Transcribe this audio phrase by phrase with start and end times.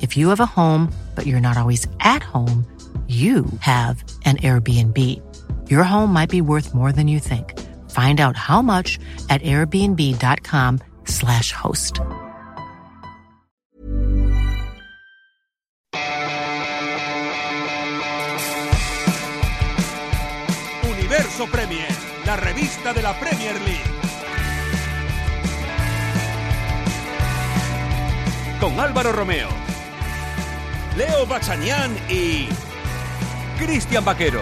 [0.00, 2.64] If you have a home, but you're not always at home,
[3.08, 4.96] you have an Airbnb.
[5.68, 7.58] Your home might be worth more than you think.
[7.90, 11.98] Find out how much at airbnb.com/slash host.
[20.84, 21.88] Universo Premier,
[22.26, 23.90] la revista de la Premier League.
[28.60, 29.48] Con Álvaro Romeo,
[30.96, 32.48] Leo Bachanián y
[33.58, 34.40] Cristian Vaquero.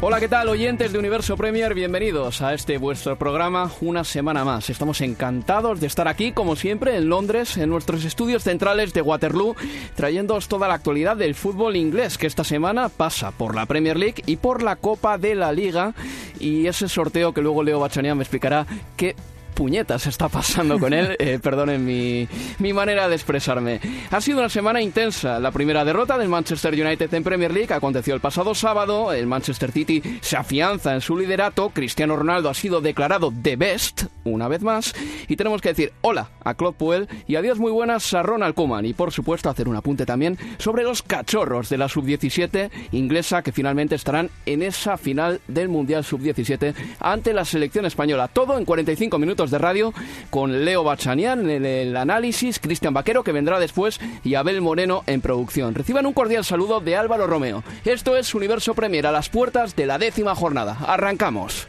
[0.00, 1.74] Hola, ¿qué tal oyentes de Universo Premier?
[1.74, 4.68] Bienvenidos a este vuestro programa una semana más.
[4.68, 9.54] Estamos encantados de estar aquí, como siempre, en Londres, en nuestros estudios centrales de Waterloo,
[9.94, 14.22] trayéndoos toda la actualidad del fútbol inglés, que esta semana pasa por la Premier League
[14.26, 15.94] y por la Copa de la Liga.
[16.40, 18.66] Y ese sorteo que luego Leo Bachanian me explicará
[18.96, 19.14] qué
[19.56, 21.16] puñetas está pasando con él.
[21.26, 23.80] Eh, perdonen mi, mi manera de expresarme.
[24.10, 25.40] Ha sido una semana intensa.
[25.40, 29.12] La primera derrota del Manchester United en Premier League aconteció el pasado sábado.
[29.12, 31.70] El Manchester City se afianza en su liderato.
[31.70, 34.94] Cristiano Ronaldo ha sido declarado The Best una vez más.
[35.26, 38.84] Y tenemos que decir hola a Claude Puel y adiós muy buenas a Ronald Koeman.
[38.84, 43.52] Y por supuesto hacer un apunte también sobre los cachorros de la Sub-17 inglesa que
[43.52, 48.28] finalmente estarán en esa final del Mundial Sub-17 ante la selección española.
[48.28, 49.92] Todo en 45 minutos de radio
[50.30, 55.20] con Leo Bachanian en el análisis, Cristian Vaquero que vendrá después y Abel Moreno en
[55.20, 55.74] producción.
[55.74, 57.62] Reciban un cordial saludo de Álvaro Romeo.
[57.84, 60.76] Esto es Universo Premier a las puertas de la décima jornada.
[60.86, 61.66] Arrancamos.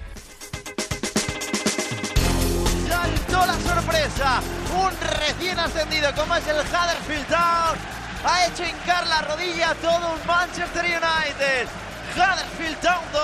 [2.87, 4.41] Saltó la sorpresa,
[4.73, 7.77] un recién ascendido como es el Huddersfield Town.
[8.25, 11.67] Ha hecho hincar la rodilla a todo un Manchester United.
[12.15, 13.21] Huddersfield Town 2,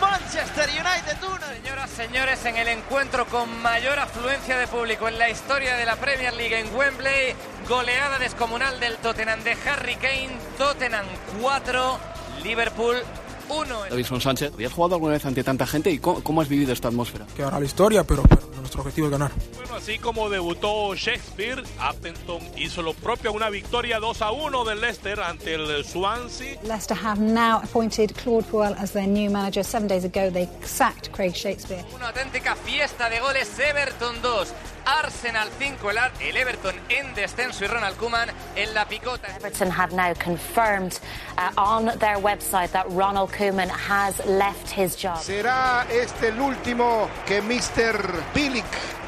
[0.00, 1.46] Manchester United 1.
[1.46, 5.96] Señoras, señores, en el encuentro con mayor afluencia de público en la historia de la
[5.96, 7.34] Premier League en Wembley,
[7.68, 11.06] goleada descomunal del Tottenham de Harry Kane, Tottenham
[11.40, 11.98] 4,
[12.42, 13.02] Liverpool
[13.48, 13.84] 1.
[13.90, 16.88] Davison Sánchez, ¿habías jugado alguna vez ante tanta gente y cómo, cómo has vivido esta
[16.88, 17.26] atmósfera?
[17.36, 19.30] que hará la historia, pero, pero nuestro objetivo es ganar.
[19.56, 24.80] Bueno, así como debutó Shakespeare, Appleton hizo lo propio, una victoria 2 a 1 del
[24.80, 26.58] Leicester ante el Swansea.
[26.62, 29.62] Leicester have now appointed Claude Puel as their new manager.
[29.62, 31.84] Seven days ago, they sacked Craig Shakespeare.
[31.94, 34.52] Una auténtica fiesta de goles, Everton 2,
[34.86, 39.26] Arsenal 5, el, Everton en descenso y Ronald Koeman en la picota.
[39.36, 41.00] Everton have now confirmed
[41.36, 45.18] uh, on their website that Ronald Koeman has left his job.
[45.18, 48.22] ¿Será este el último que Mr.
[48.32, 48.64] Bilic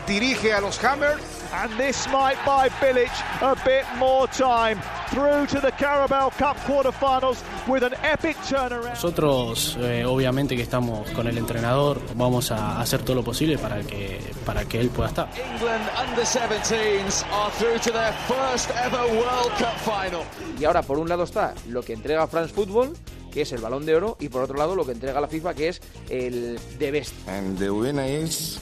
[0.07, 1.38] dirige a los Hammers?
[1.53, 3.11] And this might buy Bilic
[3.41, 8.91] a bit more time through to the Carabao Cup quarterfinals with an epic turnaround.
[8.91, 13.81] Nosotros, eh, obviamente que estamos con el entrenador, vamos a hacer todo lo posible para
[13.81, 15.29] que, para que él pueda estar.
[15.55, 20.25] England under 17s are through to their first ever World Cup final.
[20.61, 22.95] Y ahora, por un lado está lo que entrega France Football,
[23.33, 25.55] que es el balón de oro, y por otro lado lo que entrega la FIFA,
[25.55, 25.81] que es
[26.11, 27.15] el The Best.
[27.27, 28.61] And the winner is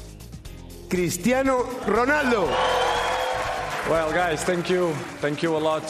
[0.89, 2.47] Cristiano Ronaldo.
[3.91, 4.93] Well, guys, thank you.
[5.21, 5.83] Thank you a lot.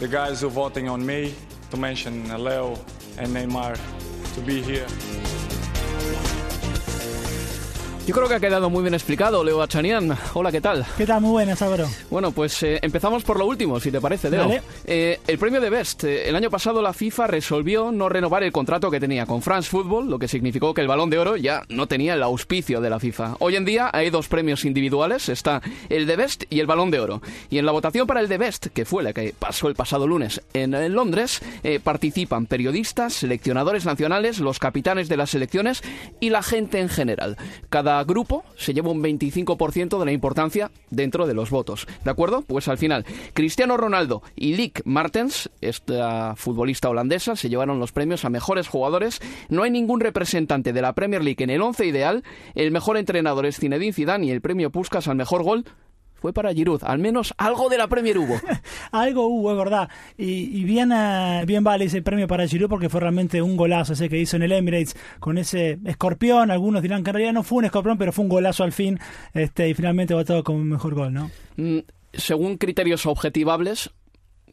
[0.00, 1.34] The guys who voting on me,
[1.70, 2.78] to mention Leo
[3.18, 3.78] and Neymar,
[4.34, 4.86] to be here.
[8.06, 10.16] Yo creo que ha quedado muy bien explicado, Leo Achanian.
[10.34, 10.86] Hola, ¿qué tal?
[10.96, 11.20] ¿Qué tal?
[11.22, 11.88] Muy buenas, Álvaro.
[12.08, 14.46] Bueno, pues eh, empezamos por lo último, si te parece, Leo.
[14.46, 14.62] Vale.
[14.84, 16.04] Eh, el premio de Best.
[16.04, 19.68] Eh, el año pasado la FIFA resolvió no renovar el contrato que tenía con France
[19.68, 22.90] Football, lo que significó que el Balón de Oro ya no tenía el auspicio de
[22.90, 23.38] la FIFA.
[23.40, 27.00] Hoy en día hay dos premios individuales, está el de Best y el Balón de
[27.00, 27.22] Oro.
[27.50, 30.06] Y en la votación para el de Best, que fue la que pasó el pasado
[30.06, 31.42] lunes en, en Londres,
[31.82, 35.82] participan periodistas, seleccionadores nacionales, los capitanes de las selecciones
[36.20, 37.36] y la gente en general.
[37.68, 41.86] Cada grupo se lleva un 25% de la importancia dentro de los votos.
[42.04, 42.42] ¿De acuerdo?
[42.42, 48.24] Pues al final, Cristiano Ronaldo y Lick Martens, esta futbolista holandesa, se llevaron los premios
[48.24, 49.20] a mejores jugadores.
[49.48, 52.24] No hay ningún representante de la Premier League en el once ideal.
[52.54, 55.64] El mejor entrenador es Zinedine Zidane y el premio Puskas al mejor gol
[56.26, 56.82] fue para Giroud.
[56.82, 58.34] Al menos algo de la Premier hubo.
[58.90, 59.88] algo hubo, es verdad.
[60.18, 64.08] Y, bien, eh, bien vale ese premio para Giroud porque fue realmente un golazo ese
[64.08, 66.50] que hizo en el Emirates con ese escorpión.
[66.50, 68.98] Algunos dirán que en realidad no fue un escorpión, pero fue un golazo al fin.
[69.34, 71.30] Este, y finalmente votado como mejor gol, ¿no?
[71.56, 71.78] Mm,
[72.12, 73.92] según criterios objetivables,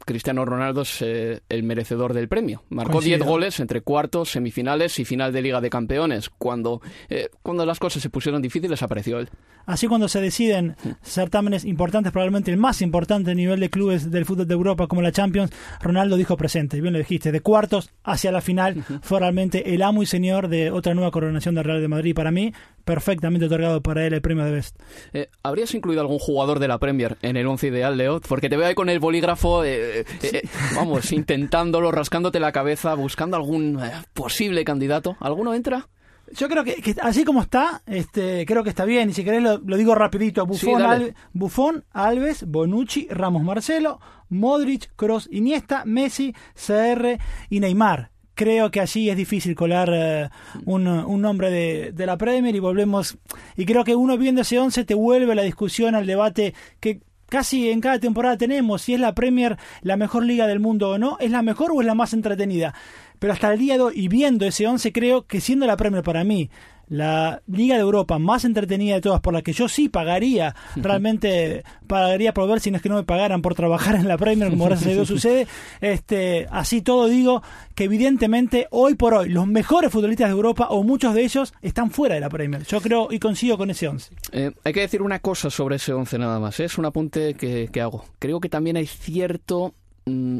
[0.06, 2.64] Cristiano Ronaldo es eh, el merecedor del premio.
[2.70, 6.30] Marcó 10 goles entre cuartos, semifinales y final de Liga de Campeones.
[6.30, 9.30] Cuando, eh, cuando las cosas se pusieron difíciles, apareció él.
[9.66, 14.26] Así cuando se deciden certámenes importantes, probablemente el más importante a nivel de clubes del
[14.26, 15.52] fútbol de Europa como la Champions,
[15.82, 20.04] Ronaldo dijo presente, bien lo dijiste, de cuartos hacia la final, fue realmente el amo
[20.04, 22.14] y señor de otra nueva coronación del Real de Madrid.
[22.14, 22.52] Para mí,
[22.84, 24.80] perfectamente otorgado para él el premio de Best.
[25.14, 28.20] Eh, ¿Habrías incluido algún jugador de la Premier en el once ideal, Leo?
[28.20, 30.42] Porque te veo ahí con el bolígrafo, eh, eh,
[30.76, 33.80] vamos, intentándolo, rascándote la cabeza, buscando algún
[34.14, 35.18] posible candidato.
[35.20, 35.88] ¿Alguno entra?
[36.32, 39.10] Yo creo que, así como está, este, creo que está bien.
[39.10, 40.46] Y si querés lo, digo rapidito.
[40.46, 44.00] Buffon, Alves, Bonucci, Ramos Marcelo,
[44.30, 47.20] Modric, Cross, Iniesta, Messi, CR
[47.50, 50.28] y Neymar creo que así es difícil colar eh,
[50.66, 53.16] un, un, nombre de, de, la Premier y volvemos.
[53.56, 57.02] Y creo que uno viendo ese 11 te vuelve la discusión, al debate que
[57.34, 60.98] casi en cada temporada tenemos: si es la Premier la mejor liga del mundo o
[61.00, 62.76] no, ¿es la mejor o es la más entretenida?
[63.18, 66.04] Pero hasta el día de hoy, y viendo ese 11, creo que siendo la Premier
[66.04, 66.52] para mí
[66.88, 71.64] la Liga de Europa más entretenida de todas, por la que yo sí pagaría, realmente
[71.88, 74.50] pagaría por ver si no es que no me pagaran por trabajar en la Premier,
[74.50, 75.48] como gracias a Dios sucede.
[75.82, 77.42] Este, así todo digo
[77.76, 81.92] que evidentemente hoy por hoy los mejores futbolistas de Europa o muchos de ellos están
[81.92, 82.64] fuera de la Premier.
[82.66, 84.14] Yo creo y consigo con ese 11.
[84.32, 86.66] Eh, hay que decir una cosa sobre ese 11 nada más, ¿eh?
[86.66, 88.06] es un apunte que, hago.
[88.20, 89.74] Creo que también hay cierto...
[90.06, 90.38] Mm,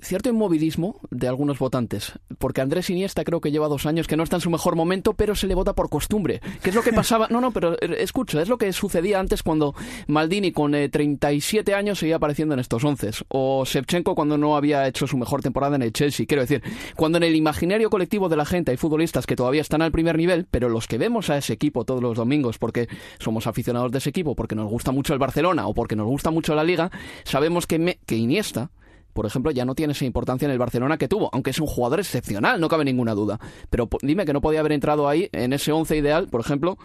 [0.00, 4.22] cierto inmovilismo de algunos votantes, porque Andrés Iniesta creo que lleva dos años que no
[4.22, 6.40] está en su mejor momento, pero se le vota por costumbre.
[6.62, 7.28] ¿Qué es lo que pasaba?
[7.30, 9.74] No, no, pero eh, escucha, es lo que sucedía antes cuando
[10.06, 14.86] Maldini con 37 eh, años seguía apareciendo en estos once, o Shevchenko cuando no había
[14.86, 16.26] hecho su mejor temporada en el Chelsea.
[16.26, 16.62] Quiero decir,
[16.96, 20.16] cuando en el imaginario colectivo de la gente hay futbolistas que todavía están al primer
[20.16, 23.98] nivel, pero los que vemos a ese equipo todos los domingos porque somos aficionados de
[23.98, 26.90] ese equipo, porque nos gusta mucho el Barcelona o porque nos gusta mucho la Liga,
[27.24, 28.70] sabemos que, que Iniesta
[29.12, 31.66] por ejemplo, ya no tiene esa importancia en el Barcelona que tuvo, aunque es un
[31.66, 33.38] jugador excepcional, no cabe ninguna duda.
[33.70, 36.78] Pero dime que no podía haber entrado ahí en ese once ideal, por ejemplo,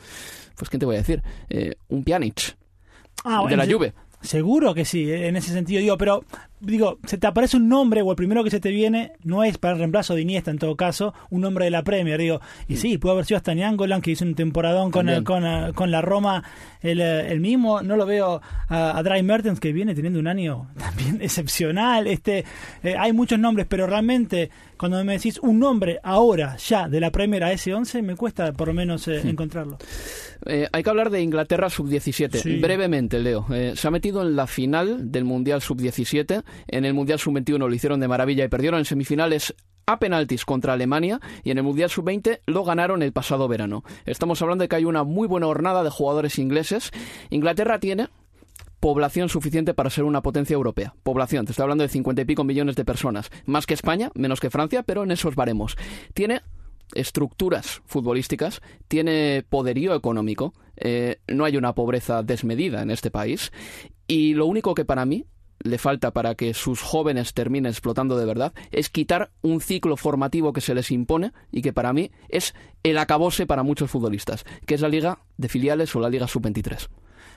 [0.56, 1.22] pues ¿qué te voy a decir?
[1.50, 2.58] Eh, un Pjanic.
[3.24, 3.94] Ah, de la Juve.
[4.24, 6.24] Seguro que sí, en ese sentido digo, pero
[6.62, 9.58] digo, se te aparece un nombre o el primero que se te viene no es
[9.58, 12.40] para el reemplazo de Iniesta en todo caso, un nombre de la Premier, digo,
[12.70, 15.92] y sí, puede haber sido hasta Niangolan que hizo un temporadón con, con, eh, con,
[15.92, 16.44] la Roma
[16.82, 20.28] el, eh, el, mismo, no lo veo a, a Dry Mertens que viene teniendo un
[20.28, 22.46] año también excepcional, este
[22.82, 24.50] eh, hay muchos nombres, pero realmente
[24.84, 28.52] cuando me decís un nombre ahora ya de la Premier a ese 11 me cuesta
[28.52, 29.78] por lo menos encontrarlo.
[30.46, 32.60] hay que hablar de Inglaterra sub-17.
[32.60, 33.46] Brevemente, Leo.
[33.76, 38.02] se ha metido en la final del Mundial sub-17 en el Mundial Sub-21 lo hicieron
[38.02, 42.42] de maravilla y perdieron en semifinales a penaltis contra Alemania y en el Mundial Sub-20
[42.46, 43.86] lo ganaron el pasado verano.
[44.06, 46.92] Estamos hablando de que hay una muy buena hornada de jugadores ingleses.
[47.30, 48.10] Inglaterra tiene
[48.84, 50.94] población suficiente para ser una potencia europea.
[51.04, 53.32] Población, te estoy hablando de cincuenta y pico millones de personas.
[53.46, 55.78] Más que España, menos que Francia, pero en esos baremos.
[56.14, 56.42] Tiene
[56.94, 63.54] estructuras futbolísticas, tiene poderío económico, eh, no hay una pobreza desmedida en este país
[64.06, 65.28] y lo único que para mí
[65.60, 70.52] le falta para que sus jóvenes terminen explotando de verdad es quitar un ciclo formativo
[70.52, 72.54] que se les impone y que para mí es
[72.84, 76.90] el acabose para muchos futbolistas, que es la liga de filiales o la liga sub-23.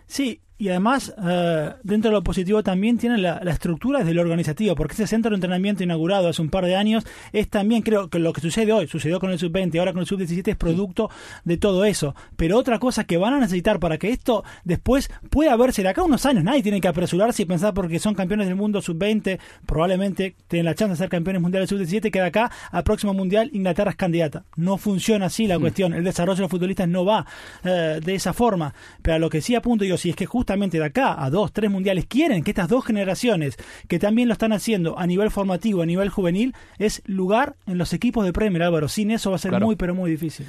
[0.09, 4.75] Sí, y además, eh, dentro de lo positivo también tiene la, estructura desde lo organizativo,
[4.75, 8.19] porque ese centro de entrenamiento inaugurado hace un par de años es también, creo que
[8.19, 11.11] lo que sucede hoy, sucedió con el sub-20, ahora con el sub-17 es producto
[11.45, 12.15] de todo eso.
[12.37, 16.01] Pero otra cosa que van a necesitar para que esto después pueda verse de acá
[16.01, 19.39] a unos años, nadie tiene que apresurarse y pensar porque son campeones del mundo sub-20,
[19.67, 23.51] probablemente tienen la chance de ser campeones mundiales sub-17, que de acá al próximo mundial
[23.53, 24.45] Inglaterra es candidata.
[24.57, 25.61] No funciona así la mm.
[25.61, 27.27] cuestión, el desarrollo de los futbolistas no va
[27.63, 28.73] eh, de esa forma.
[29.03, 31.29] Pero a lo que sí apunto yo, si es que justo justamente de acá a
[31.29, 33.57] dos, tres mundiales quieren que estas dos generaciones,
[33.89, 37.93] que también lo están haciendo a nivel formativo, a nivel juvenil, es lugar en los
[37.93, 38.87] equipos de Premier, Álvaro.
[38.87, 40.47] Sin eso va a ser muy, pero muy difícil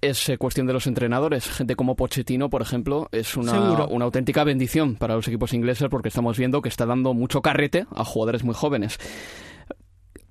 [0.00, 1.48] es eh, cuestión de los entrenadores.
[1.48, 6.08] Gente como Pochettino, por ejemplo, es una, una, auténtica bendición para los equipos ingleses porque
[6.08, 8.98] estamos viendo que está dando mucho carrete a jugadores muy jóvenes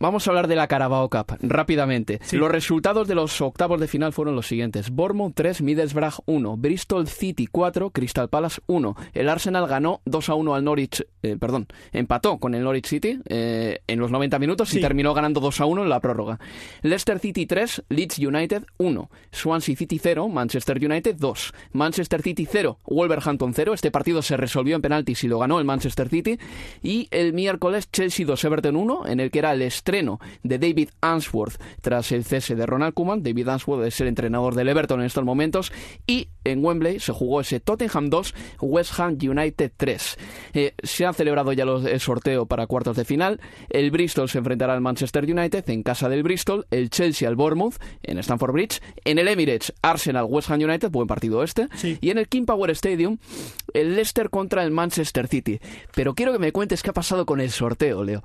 [0.01, 2.20] Vamos a hablar de la Carabao Cup rápidamente.
[2.31, 7.08] Los resultados de los octavos de final fueron los siguientes: Bournemouth 3, Middlesbrough 1, Bristol
[7.08, 8.96] City 4, Crystal Palace 1.
[9.13, 13.20] El Arsenal ganó 2 a 1 al Norwich, eh, perdón, empató con el Norwich City
[13.29, 16.39] eh, en los 90 minutos y terminó ganando 2 a 1 en la prórroga.
[16.81, 22.79] Leicester City 3, Leeds United 1, Swansea City 0, Manchester United 2, Manchester City 0,
[22.88, 23.75] Wolverhampton 0.
[23.75, 26.39] Este partido se resolvió en penaltis y lo ganó el Manchester City.
[26.81, 30.89] Y el miércoles Chelsea 2, Everton 1, en el que era el estreno de David
[31.01, 33.24] Answorth tras el cese de Ronald Koeman.
[33.24, 35.74] David Answorth es el entrenador del Everton en estos momentos.
[36.07, 40.17] Y en Wembley se jugó ese Tottenham 2, West Ham United 3.
[40.53, 43.41] Eh, se han celebrado ya los, el sorteo para cuartos de final.
[43.69, 46.65] El Bristol se enfrentará al Manchester United en casa del Bristol.
[46.71, 48.81] El Chelsea al Bournemouth en Stamford Bridge.
[49.03, 51.67] En el Emirates, Arsenal West Ham United, buen partido este.
[52.00, 53.17] Y en el King Power Stadium,
[53.74, 55.60] el Leicester contra el Manchester City.
[55.93, 58.24] Pero quiero que me cuentes qué ha pasado con el sorteo, Leo.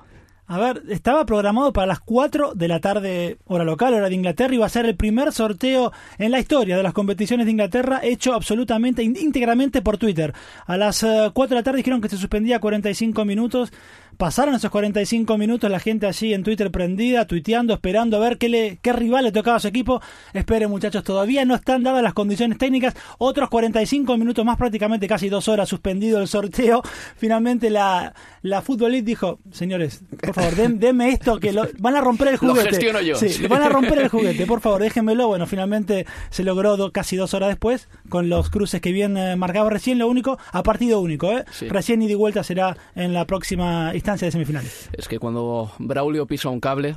[0.49, 4.55] A ver, estaba programado para las 4 de la tarde, hora local, hora de Inglaterra,
[4.55, 7.99] y va a ser el primer sorteo en la historia de las competiciones de Inglaterra
[8.01, 10.33] hecho absolutamente, íntegramente por Twitter.
[10.67, 13.73] A las 4 de la tarde dijeron que se suspendía 45 minutos.
[14.17, 18.49] Pasaron esos 45 minutos la gente allí en Twitter prendida, tuiteando, esperando a ver qué,
[18.49, 20.01] le, qué rival le tocaba a su equipo.
[20.33, 22.95] Esperen muchachos, todavía no están dadas las condiciones técnicas.
[23.19, 26.83] Otros 45 minutos más, prácticamente casi dos horas suspendido el sorteo.
[27.17, 32.01] Finalmente la, la Football League dijo, señores, por favor, denme esto que lo, van a
[32.01, 32.65] romper el juguete.
[32.65, 33.17] Lo gestiono yo.
[33.17, 35.29] Sí, van a romper el juguete, por favor, déjenmelo.
[35.29, 39.71] Bueno, finalmente se logró casi dos horas después con los cruces que bien eh, marcaba
[39.71, 39.99] recién.
[39.99, 41.45] Lo único, a partido único, ¿eh?
[41.69, 44.91] Recién y de vuelta será en la próxima instancia de semifinales.
[44.93, 46.97] Es que cuando Braulio pisa un cable,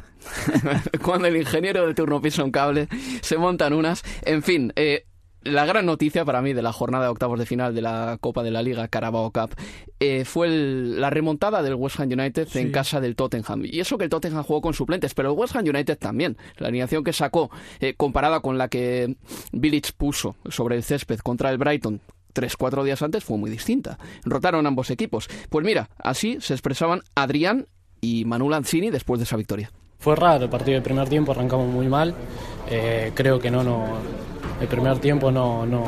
[1.03, 2.87] cuando el ingeniero de turno pisa un cable,
[3.21, 4.03] se montan unas.
[4.23, 5.05] En fin, eh,
[5.43, 8.43] la gran noticia para mí de la jornada de octavos de final de la Copa
[8.43, 9.55] de la Liga Carabao Cup
[9.99, 13.63] eh, fue la remontada del West Ham United en casa del Tottenham.
[13.65, 16.37] Y eso que el Tottenham jugó con suplentes, pero el West Ham United también.
[16.57, 19.15] La alineación que sacó, eh, comparada con la que
[19.51, 22.01] Village puso sobre el césped contra el Brighton
[22.33, 23.97] tres, cuatro días antes, fue muy distinta.
[24.23, 25.27] Rotaron ambos equipos.
[25.49, 27.67] Pues mira, así se expresaban Adrián
[28.01, 29.71] y Manu Lanzini después de esa victoria.
[29.99, 32.15] Fue raro el partido del primer tiempo, arrancamos muy mal.
[32.69, 33.97] Eh, creo que no, no,
[34.61, 35.83] el primer tiempo no, no,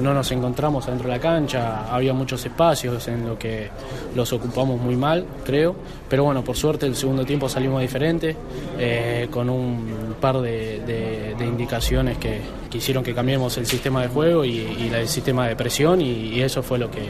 [0.00, 3.68] no, nos encontramos dentro de la cancha, había muchos espacios en lo que
[4.14, 5.74] los ocupamos muy mal, creo,
[6.08, 8.36] pero bueno, por suerte el segundo tiempo salimos diferente,
[8.78, 14.44] eh, con un par de, indicaciones que, que, hicieron que cambiemos el sistema de juego
[14.44, 17.08] y, el sistema de presión y, eso fue lo que,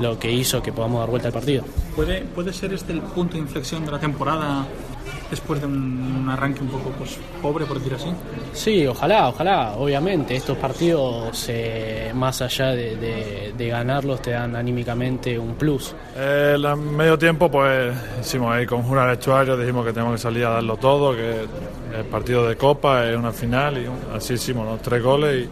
[0.00, 1.64] lo que hizo que podamos dar vuelta al partido.
[1.94, 4.66] ¿Puede, ¿Puede ser este el punto de inflexión de la temporada
[5.32, 8.08] después de un, arranque un poco pues, pobre, por decir así.
[8.52, 10.36] Sí, ojalá, ojalá, obviamente.
[10.36, 15.94] Estos partidos, eh, más allá de, ganarlos, te dan anímicamente un plus.
[16.14, 20.50] El medio tiempo, pues hicimos ahí conjura el vestuario, dijimos que tenemos que salir a
[20.50, 21.46] darlo todo, que
[21.96, 25.48] el partido de Copa es una final y así hicimos los tres goles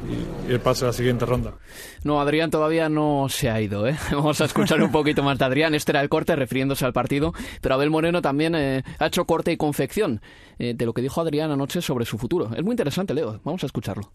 [0.46, 1.52] y, el pase a la siguiente ronda.
[2.02, 3.86] No, Adrián todavía no se ha ido.
[3.86, 3.96] ¿eh?
[4.12, 5.74] Vamos a escuchar un poquito más de Adrián.
[5.74, 9.52] Este era el corte refiriéndose al partido, pero Abel Moreno también eh, ha hecho corte
[9.52, 10.20] y confección
[10.58, 12.50] eh, de lo que dijo Adrián anoche sobre su futuro.
[12.56, 13.40] Es muy interesante, Leo.
[13.44, 14.10] Vamos a escucharlo.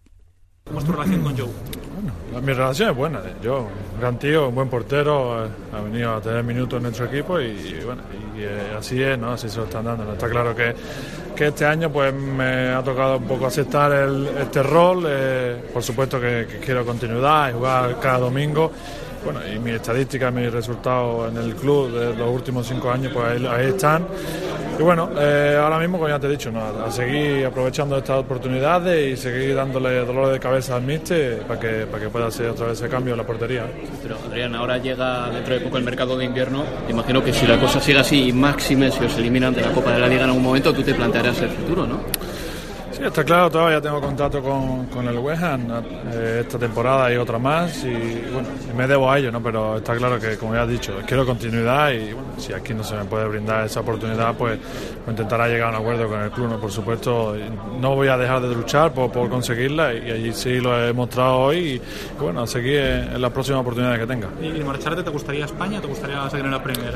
[0.66, 1.48] ¿Cómo es tu relación con Joe?
[1.94, 3.22] Bueno, mi relación es buena.
[3.42, 7.40] Yo, un gran tío, un buen portero, ha venido a tener minutos en nuestro equipo
[7.40, 8.02] y, bueno,
[8.36, 9.30] y, así es, ¿no?
[9.30, 10.12] Así se lo están dando.
[10.12, 10.74] Está claro que
[11.36, 15.04] que este año pues me ha tocado un poco aceptar el, este rol.
[15.06, 18.72] Eh, por supuesto que, quiero continuidad y jugar cada domingo.
[19.26, 23.42] Bueno, y mis estadísticas, mis resultados en el club de los últimos cinco años, pues
[23.44, 24.06] ahí, están.
[24.78, 29.18] Y bueno, eh, ahora mismo, como ya te he dicho, a seguir aprovechando estas oportunidades
[29.18, 32.66] y seguir dándole dolor de cabeza al míster para que, para que pueda hacer otra
[32.66, 33.66] vez ese cambio en la portería.
[34.00, 36.62] Pero Adrián, ahora llega dentro de poco el mercado de invierno.
[36.88, 39.98] Imagino que si la cosa sigue así, máxime, si os eliminan de la Copa de
[39.98, 42.25] la Liga en algún momento, tú te plantearás el futuro, ¿no?
[42.96, 45.68] Sí, está claro, todavía tengo contrato con, con el West Ham
[46.14, 47.92] eh, esta temporada y otra más y
[48.32, 49.42] bueno, me debo a ello, ¿no?
[49.42, 52.82] Pero está claro que, como ya has dicho, quiero continuidad y bueno, si aquí no
[52.82, 54.58] se me puede brindar esa oportunidad, pues,
[55.04, 56.58] pues intentará llegar a un acuerdo con el club, ¿no?
[56.58, 57.36] Por supuesto,
[57.78, 61.36] no voy a dejar de luchar por, por conseguirla y, allí sí lo he mostrado
[61.36, 61.82] hoy y,
[62.18, 64.28] bueno, a seguir en, la próxima oportunidad que tenga.
[64.40, 66.94] ¿Y marcharte te gustaría España o te gustaría seguir en la Premier?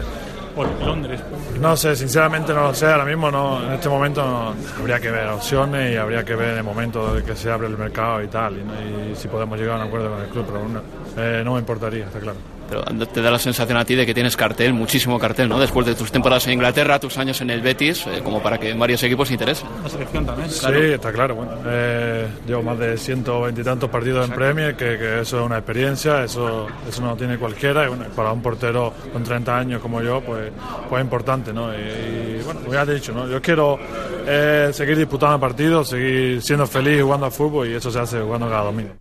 [0.54, 1.20] Por Londres?
[1.60, 2.86] No sé, sinceramente no lo sé.
[2.86, 6.58] Ahora mismo no, en este momento no, habría que ver opciones y habría que ver
[6.58, 8.56] el momento de que se abre el mercado y tal.
[8.56, 10.80] Y, si podemos llegar a un acuerdo con el club, pero no,
[11.16, 12.38] eh, no me importaría, está claro.
[12.70, 15.58] Pero te da la sensación a ti de que tienes cartel, muchísimo cartel, ¿no?
[15.58, 18.72] Después de tus temporadas en Inglaterra, tus años en el Betis, eh, como para que
[18.74, 19.68] varios equipos se interesen.
[19.82, 20.48] La selección también.
[20.48, 21.34] Sí, está claro.
[21.34, 25.58] Bueno, eh, llevo más de ciento veintitantos partidos en Premier, que, que, eso es una
[25.58, 27.84] experiencia, eso, eso no tiene cualquiera.
[27.86, 30.52] Y bueno, para un portero con 30 años como yo, pues,
[30.88, 31.72] pues es importante, ¿no?
[31.74, 33.26] Y, bueno, pues ya te he dicho, ¿no?
[33.26, 33.78] Yo quiero
[34.26, 38.48] eh, seguir disputando partidos, seguir siendo feliz jugando al fútbol y eso se hace jugando
[38.48, 38.94] cada domingo.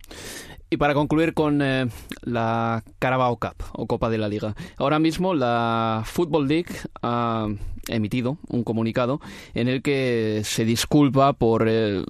[0.72, 1.88] Y para concluir con eh,
[2.22, 4.54] la Carabao Cup o Copa de la Liga.
[4.76, 6.72] Ahora mismo la Football League
[7.02, 7.48] ha
[7.88, 9.20] emitido un comunicado
[9.54, 12.04] en el que se disculpa por eh,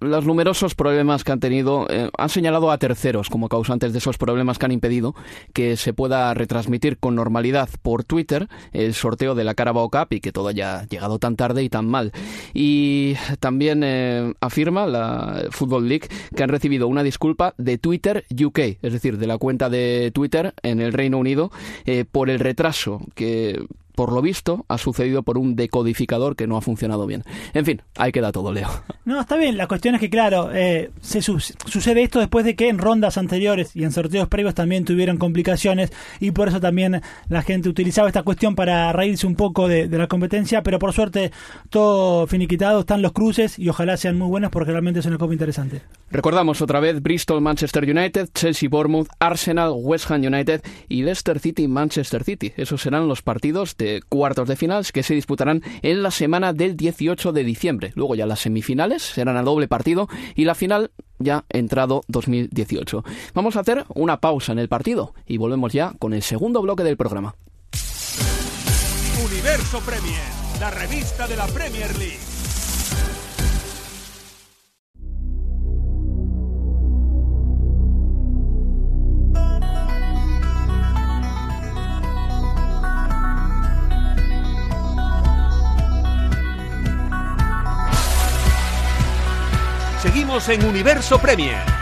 [0.00, 4.18] los numerosos problemas que han tenido eh, han señalado a terceros como causantes de esos
[4.18, 5.14] problemas que han impedido
[5.52, 10.20] que se pueda retransmitir con normalidad por Twitter el sorteo de la Carabao Cup y
[10.20, 12.12] que todo haya llegado tan tarde y tan mal.
[12.54, 18.58] Y también eh, afirma la Football League que han recibido una disculpa de Twitter UK,
[18.58, 21.50] es decir, de la cuenta de Twitter en el Reino Unido,
[21.84, 23.62] eh, por el retraso que
[24.00, 27.22] por lo visto, ha sucedido por un decodificador que no ha funcionado bien.
[27.52, 28.70] En fin, ahí queda todo, Leo.
[29.04, 29.58] No, está bien.
[29.58, 33.18] La cuestión es que, claro, eh, se su sucede esto después de que en rondas
[33.18, 38.08] anteriores y en sorteos previos también tuvieron complicaciones y por eso también la gente utilizaba
[38.08, 41.30] esta cuestión para reírse un poco de, de la competencia, pero por suerte
[41.68, 45.34] todo finiquitado, están los cruces y ojalá sean muy buenos porque realmente es una copa
[45.34, 45.82] interesante.
[46.10, 51.68] Recordamos otra vez Bristol, Manchester United, Chelsea, Bournemouth, Arsenal, West Ham United y Leicester City,
[51.68, 52.52] Manchester City.
[52.56, 56.76] Esos serán los partidos de cuartos de finales que se disputarán en la semana del
[56.76, 57.92] 18 de diciembre.
[57.94, 63.04] Luego ya las semifinales serán a doble partido y la final ya entrado 2018.
[63.34, 66.84] Vamos a hacer una pausa en el partido y volvemos ya con el segundo bloque
[66.84, 67.34] del programa.
[69.24, 70.22] Universo Premier,
[70.60, 72.29] la revista de la Premier League.
[90.10, 91.79] Seguimos en Universo Premier.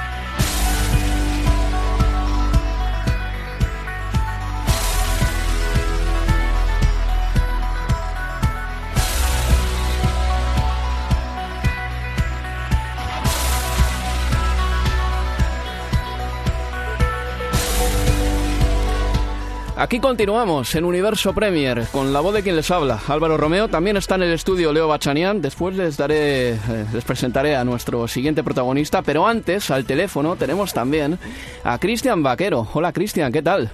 [19.81, 23.69] Aquí continuamos en Universo Premier con la voz de quien les habla, Álvaro Romeo.
[23.69, 25.41] También está en el estudio Leo Bachanian.
[25.41, 26.59] Después les daré, eh,
[26.93, 31.17] les presentaré a nuestro siguiente protagonista, pero antes al teléfono tenemos también
[31.63, 32.67] a Cristian Vaquero.
[32.73, 33.71] Hola Cristian, ¿qué tal?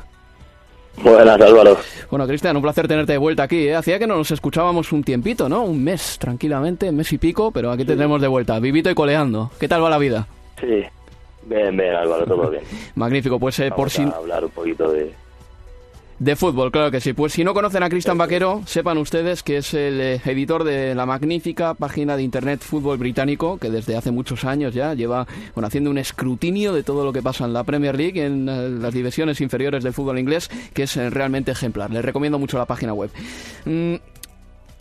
[1.03, 1.79] Buenas, Álvaro.
[2.11, 3.67] Bueno, Cristian, un placer tenerte de vuelta aquí.
[3.67, 3.75] ¿eh?
[3.75, 5.65] Hacía que no nos escuchábamos un tiempito, ¿no?
[5.65, 9.51] Un mes, tranquilamente, mes y pico, pero aquí te tenemos de vuelta, vivito y coleando.
[9.59, 10.27] ¿Qué tal va la vida?
[10.61, 10.85] Sí,
[11.47, 12.63] bien, bien, Álvaro, todo bien.
[12.95, 14.03] Magnífico, pues eh, por si...
[14.03, 15.15] hablar un poquito de,
[16.25, 17.13] de fútbol, claro que sí.
[17.13, 20.95] Pues si no conocen a Cristian Vaquero, sepan ustedes que es el eh, editor de
[20.95, 25.67] la magnífica página de internet Fútbol Británico, que desde hace muchos años ya lleva bueno,
[25.67, 28.95] haciendo un escrutinio de todo lo que pasa en la Premier League, en eh, las
[28.95, 31.91] divisiones inferiores del fútbol inglés, que es eh, realmente ejemplar.
[31.91, 33.11] Les recomiendo mucho la página web.
[33.67, 33.97] Mm,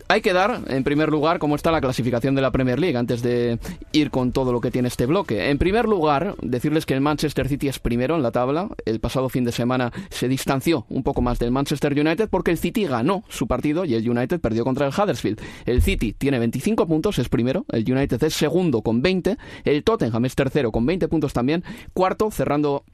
[0.08, 3.22] hay que dar, en primer lugar, cómo está la clasificación de la Premier League antes
[3.22, 3.58] de
[3.92, 5.50] ir con todo lo que tiene este bloque.
[5.50, 8.68] En primer lugar, decirles que el Manchester City es primero en la tabla.
[8.84, 12.58] El pasado fin de semana se distanció un poco más del Manchester United porque el
[12.58, 15.40] City ganó su partido y el United perdió contra el Huddersfield.
[15.64, 17.64] El City tiene 25 puntos, es primero.
[17.70, 19.38] El United es segundo con 20.
[19.64, 21.64] El Tottenham es tercero con 20 puntos también.
[21.92, 22.84] Cuarto, cerrando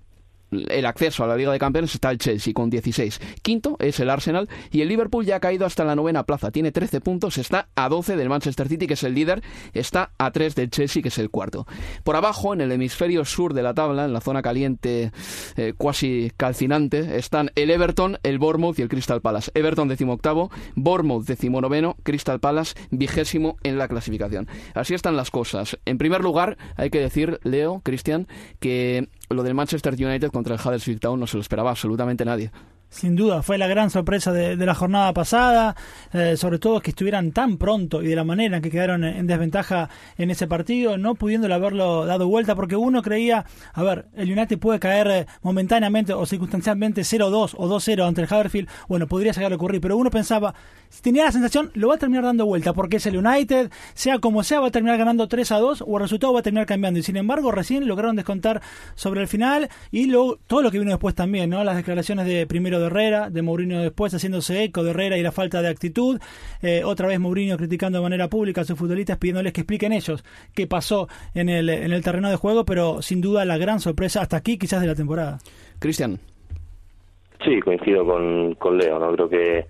[0.50, 3.20] el acceso a la Liga de Campeones está el Chelsea con 16.
[3.42, 6.50] Quinto es el Arsenal y el Liverpool ya ha caído hasta la novena plaza.
[6.50, 10.30] Tiene 13 puntos, está a 12 del Manchester City, que es el líder, está a
[10.30, 11.66] 3 del Chelsea, que es el cuarto.
[12.04, 15.12] Por abajo, en el hemisferio sur de la tabla, en la zona caliente
[15.56, 19.50] eh, cuasi calcinante, están el Everton, el Bournemouth y el Crystal Palace.
[19.54, 24.48] Everton decimoctavo, Bournemouth decimonoveno, Crystal Palace vigésimo en la clasificación.
[24.74, 25.78] Así están las cosas.
[25.84, 28.26] En primer lugar, hay que decir, Leo, Cristian,
[28.58, 32.50] que lo del Manchester United contra el Huddersfield Town no se lo esperaba absolutamente nadie.
[32.88, 35.76] Sin duda, fue la gran sorpresa de, la jornada pasada,
[36.12, 39.28] eh, sobre todo que estuvieran tan pronto y de la manera en que quedaron en,
[39.28, 44.32] desventaja en ese partido, no pudiéndole haberlo dado vuelta, porque uno creía, a ver, el
[44.32, 49.30] United puede caer eh, momentáneamente o circunstancialmente 0-2 o 2-0 ante el Huddersfield, bueno, podría
[49.30, 50.52] llegar a ocurrir, pero uno pensaba,
[51.02, 54.42] tenía la sensación, lo va a terminar dando vuelta, porque es el United, sea como
[54.42, 57.16] sea, va a terminar ganando 3-2 o el resultado va a terminar cambiando, y sin
[57.16, 58.60] embargo, recién lograron descontar
[58.94, 61.62] sobre el final y luego todo lo que vino después también, ¿no?
[61.64, 65.32] Las declaraciones de primero de Herrera, de Mourinho después haciéndose eco de Herrera y la
[65.32, 66.20] falta de actitud.
[66.62, 70.24] Eh, otra vez Mourinho criticando de manera pública a sus futbolistas, pidiéndoles que expliquen ellos
[70.54, 74.20] qué pasó en el, en el terreno de juego, pero sin duda la gran sorpresa
[74.20, 75.38] hasta aquí quizás de la temporada.
[75.78, 76.18] Cristian.
[77.44, 79.12] Sí, coincido con, con Leo, ¿no?
[79.12, 79.66] Creo que,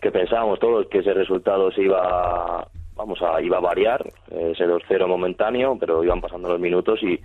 [0.00, 4.66] que pensábamos todos que ese resultado se iba, vamos a, iba a variar, eh, ese
[4.66, 7.20] 2-0 momentáneo, pero iban pasando los minutos y,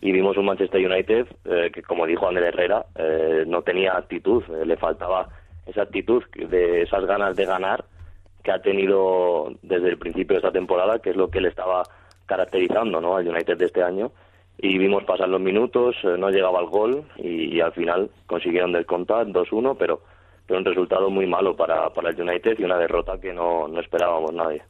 [0.00, 4.64] vimos un Manchester United eh, que, como dijo Ander Herrera, eh, no tenía actitud, eh,
[4.64, 5.28] le faltaba
[5.66, 7.84] esa actitud, de esas ganas de ganar
[8.44, 11.82] que ha tenido desde el principio de esta temporada, que es lo que le estaba
[12.26, 13.16] caracterizando ¿no?
[13.16, 14.12] al United de este año.
[14.58, 19.26] Y vimos pasar los minutos, no llegaba al gol y, y al final consiguieron descontar
[19.26, 20.00] 2-1, pero
[20.46, 23.80] pero un resultado muy malo para, para el United y una derrota que no, no
[23.80, 24.62] esperábamos nadie.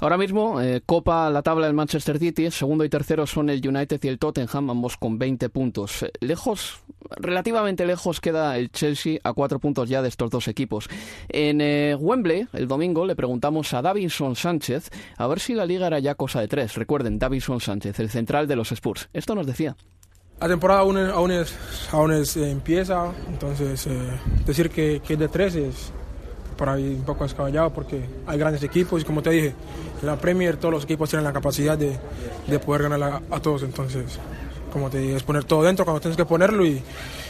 [0.00, 3.98] Ahora mismo, eh, copa la tabla del Manchester City, segundo y tercero son el United
[4.02, 6.04] y el Tottenham, ambos con 20 puntos.
[6.04, 6.82] Eh, lejos,
[7.16, 10.88] relativamente lejos queda el Chelsea a cuatro puntos ya de estos dos equipos.
[11.28, 15.86] En eh, Wembley, el domingo, le preguntamos a Davinson Sánchez a ver si la liga
[15.86, 16.76] era ya cosa de tres.
[16.76, 19.08] Recuerden, Davinson Sánchez, el central de los Spurs.
[19.12, 19.76] Esto nos decía.
[20.40, 21.54] La temporada aún, aún, es,
[21.92, 23.96] aún eh, empieza, entonces eh,
[24.44, 25.92] decir que, que de tres es
[26.56, 29.54] por ahí un poco escabellado porque hay grandes equipos y como te dije,
[30.00, 31.98] en la Premier todos los equipos tienen la capacidad de,
[32.46, 34.18] de poder ganar a, a, todos, entonces
[34.72, 36.82] como te dije, es poner todo dentro cuando tienes que ponerlo y,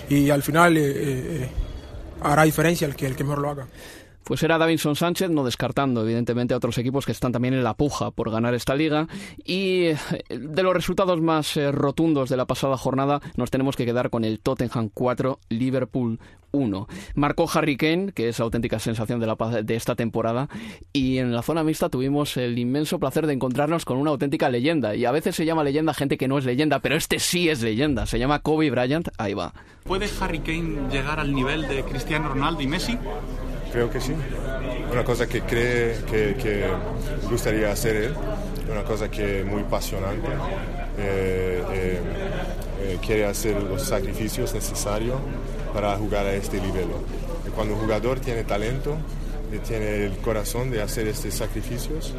[0.09, 1.49] y al final eh,
[2.23, 3.67] hará diferencia el que, el que mejor lo haga.
[4.25, 7.75] Pues era Davinson Sánchez, no descartando evidentemente a otros equipos que están también en la
[7.75, 9.07] puja por ganar esta liga.
[9.45, 9.89] Y
[10.29, 14.25] de los resultados más eh, rotundos de la pasada jornada nos tenemos que quedar con
[14.25, 16.19] el Tottenham 4, Liverpool
[16.55, 16.89] 1.
[17.15, 20.49] Marcó Harry Kane, que es auténtica sensación de, la, de esta temporada,
[20.93, 24.95] y en la zona mixta tuvimos el inmenso placer de encontrarnos con una auténtica leyenda.
[24.95, 27.63] Y a veces se llama leyenda gente que no es leyenda, pero este sí es
[27.63, 28.07] leyenda.
[28.07, 29.09] Se llama Kobe Bryant.
[29.19, 29.53] Ahí va.
[29.85, 32.99] ¿Puede Harry Kane llegar al nivel de Cristiano Ronaldo y Messi?
[33.75, 34.15] Creo que sí.
[34.93, 36.65] Una cosa que cree que, que
[37.29, 38.15] gustaría hacer él,
[38.71, 40.29] una cosa que es muy apasionante.
[40.97, 42.01] Eh, eh,
[42.83, 45.17] eh, quiere hacer los sacrificios necesarios
[45.73, 46.87] para jugar a este nivel.
[47.57, 48.97] Cuando un jugador tiene talento
[49.53, 52.15] y tiene el corazón de hacer estos sacrificios,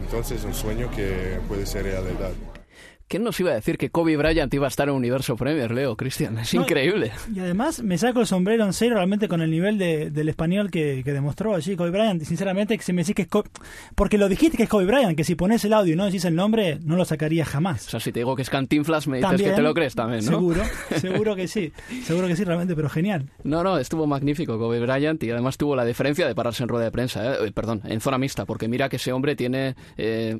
[0.00, 2.30] entonces es un sueño que puede ser realidad.
[3.06, 5.94] ¿Quién nos iba a decir que Kobe Bryant iba a estar en Universo Premier, Leo,
[5.96, 6.38] Cristian?
[6.38, 7.12] Es no, increíble.
[7.34, 10.70] Y además me saco el sombrero en serio realmente con el nivel de, del español
[10.70, 12.22] que, que, demostró allí Kobe Bryant.
[12.22, 13.50] Y sinceramente, si me decís que es Kobe,
[13.94, 16.24] Porque lo dijiste que es Kobe Bryant, que si pones el audio y no decís
[16.24, 17.86] el nombre, no lo sacaría jamás.
[17.86, 19.94] O sea, si te digo que es Cantinflas, me dices también, que te lo crees
[19.94, 20.30] también, ¿no?
[20.30, 20.62] Seguro,
[20.96, 21.72] seguro que sí.
[22.04, 23.28] Seguro que sí, realmente, pero genial.
[23.42, 26.86] No, no, estuvo magnífico Kobe Bryant y además tuvo la diferencia de pararse en rueda
[26.86, 29.76] de prensa, eh, perdón, en zona mixta, porque mira que ese hombre tiene...
[29.98, 30.38] Eh,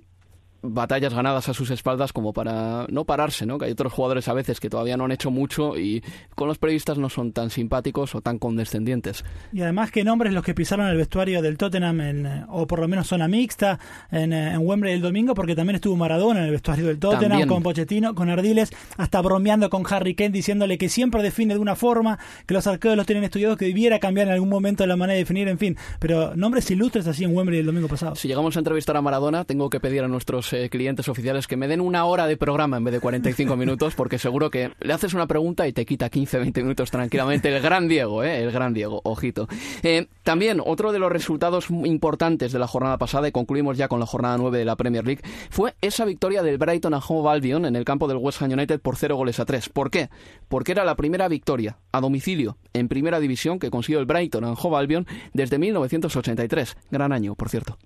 [0.65, 3.59] batallas ganadas a sus espaldas como para no pararse, ¿no?
[3.59, 6.03] Que hay otros jugadores a veces que todavía no han hecho mucho y
[6.35, 9.25] con los periodistas no son tan simpáticos o tan condescendientes.
[9.53, 12.89] Y además que nombres los que pisaron el vestuario del Tottenham en, o por lo
[12.89, 13.79] menos zona mixta
[14.11, 17.49] en, en, Wembley el domingo porque también estuvo Maradona en el vestuario del Tottenham también.
[17.49, 21.77] con Pochettino, con Ardiles, hasta bromeando con Harry Kane diciéndole que siempre define de una
[21.77, 25.15] forma, que los arqueros los tienen estudiados, que debiera cambiar en algún momento la manera
[25.15, 28.15] de definir, en fin, pero nombres ilustres así en Wembley el domingo pasado.
[28.15, 31.57] Si llegamos a entrevistar a Maradona, tengo que pedir a nuestros eh, clientes oficiales que
[31.57, 34.93] me den una hora de programa en vez de 45 minutos, porque seguro que le
[34.93, 37.55] haces una pregunta y te quita 15, 20 minutos tranquilamente.
[37.55, 38.43] El gran Diego, ¿eh?
[38.43, 39.49] el gran Diego, ojito.
[39.83, 44.01] Eh, también otro de los resultados importantes de la jornada pasada, y concluimos ya con
[44.01, 47.67] la jornada 9 de la Premier League, fue esa victoria del Brighton a Hove Albion
[47.67, 49.69] en el campo del West Ham United por 0 goles a 3.
[49.69, 50.09] ¿Por qué?
[50.49, 54.53] Porque era la primera victoria a domicilio en primera división que consiguió el Brighton a
[54.53, 56.77] Hove Albion desde 1983.
[56.91, 57.79] Gran año, por cierto.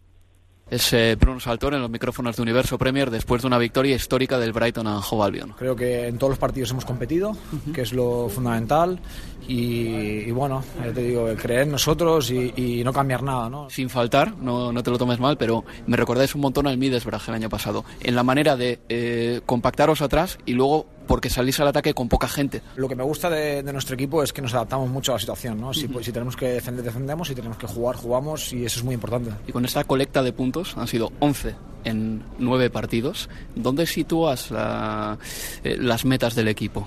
[0.70, 4.38] Es eh, Bruno Saltor en los micrófonos de Universo Premier después de una victoria histórica
[4.38, 5.54] del Brighton a Hove Albion.
[5.58, 7.72] Creo que en todos los partidos hemos competido, uh -huh.
[7.72, 9.00] que es lo fundamental.
[9.46, 13.48] Y, y, bueno, ya te digo, creer en nosotros y, y, no cambiar nada.
[13.48, 13.70] ¿no?
[13.70, 17.28] Sin faltar, no, no te lo tomes mal, pero me recordáis un montón al Middlesbrough
[17.28, 17.82] el año pasado.
[18.00, 22.28] En la manera de eh, compactaros atrás y luego porque salís al ataque con poca
[22.28, 22.62] gente.
[22.76, 25.18] Lo que me gusta de, de, nuestro equipo es que nos adaptamos mucho a la
[25.18, 25.74] situación, ¿no?
[25.74, 25.92] Si, uh -huh.
[25.94, 28.94] pues, si tenemos que defender, defendemos, si tenemos que jugar, jugamos y eso es muy
[28.94, 29.32] importante.
[29.48, 33.28] Y con esta colecta de puntos han sido 11 en 9 partidos.
[33.56, 35.18] ¿Dónde sitúas la,
[35.64, 36.86] eh, las metas del equipo?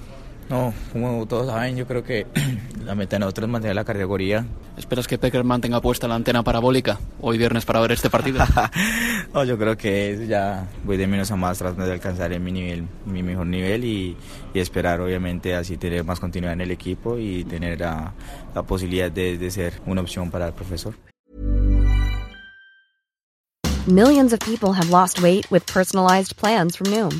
[0.52, 2.28] No, como todos saben, yo creo que
[2.86, 4.46] la meta de nosotros es mantener la categoría.
[4.76, 8.44] ¿Esperas que Peckerman tenga puesta la antena parabólica hoy viernes para ver este partido?
[9.34, 12.86] no, yo creo que ya voy de menos a más tratando de alcanzar mi nivel,
[13.06, 14.18] mi mejor nivel y,
[14.54, 18.12] y esperar obviamente así tener más continuidad en el equipo y tener la,
[18.54, 20.94] la posibilidad de, de ser una opción para el profesor.
[23.88, 27.20] Millions of people have lost weight with personalized plans from Noom,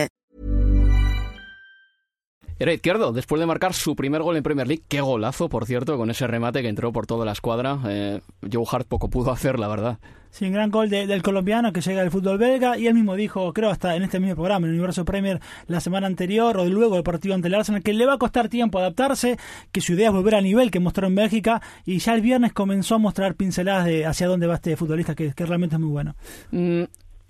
[2.61, 5.97] Era izquierdo, después de marcar su primer gol en Premier League, qué golazo, por cierto,
[5.97, 7.79] con ese remate que entró por toda la escuadra.
[7.87, 8.21] Eh,
[8.53, 9.97] Joe Hart poco pudo hacer, la verdad.
[10.29, 13.15] Sí, un gran gol de, del colombiano que llega del fútbol belga y él mismo
[13.15, 16.65] dijo, creo hasta en este mismo programa, en el Universo Premier, la semana anterior o
[16.65, 19.39] luego del partido ante el Arsenal, que le va a costar tiempo adaptarse,
[19.71, 22.53] que su idea es volver al nivel que mostró en Bélgica y ya el viernes
[22.53, 25.89] comenzó a mostrar pinceladas de hacia dónde va este futbolista, que, que realmente es muy
[25.89, 26.15] bueno.
[26.51, 26.83] Mm,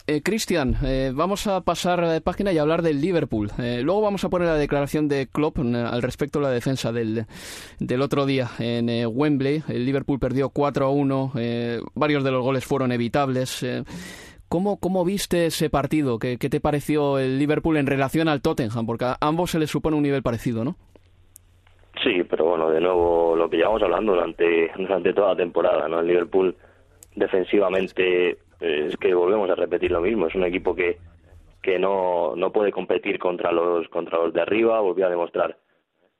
[0.07, 3.49] eh, Cristian, eh, vamos a pasar de página y hablar del Liverpool.
[3.57, 6.91] Eh, luego vamos a poner la declaración de Klopp eh, al respecto de la defensa
[6.91, 7.25] del,
[7.79, 9.63] del otro día en eh, Wembley.
[9.67, 11.31] El Liverpool perdió 4 a 1,
[11.93, 13.65] varios de los goles fueron evitables.
[14.47, 16.19] ¿Cómo, ¿Cómo viste ese partido?
[16.19, 18.85] ¿Qué, ¿Qué te pareció el Liverpool en relación al Tottenham?
[18.85, 20.75] Porque a ambos se les supone un nivel parecido, ¿no?
[22.03, 25.99] Sí, pero bueno, de nuevo lo que llevamos hablando durante, durante toda la temporada, ¿no?
[25.99, 26.55] El Liverpool
[27.15, 30.27] defensivamente es que volvemos a repetir lo mismo.
[30.27, 30.97] Es un equipo que,
[31.61, 34.79] que no, no puede competir contra los, contra los de arriba.
[34.79, 35.57] Volvió a demostrar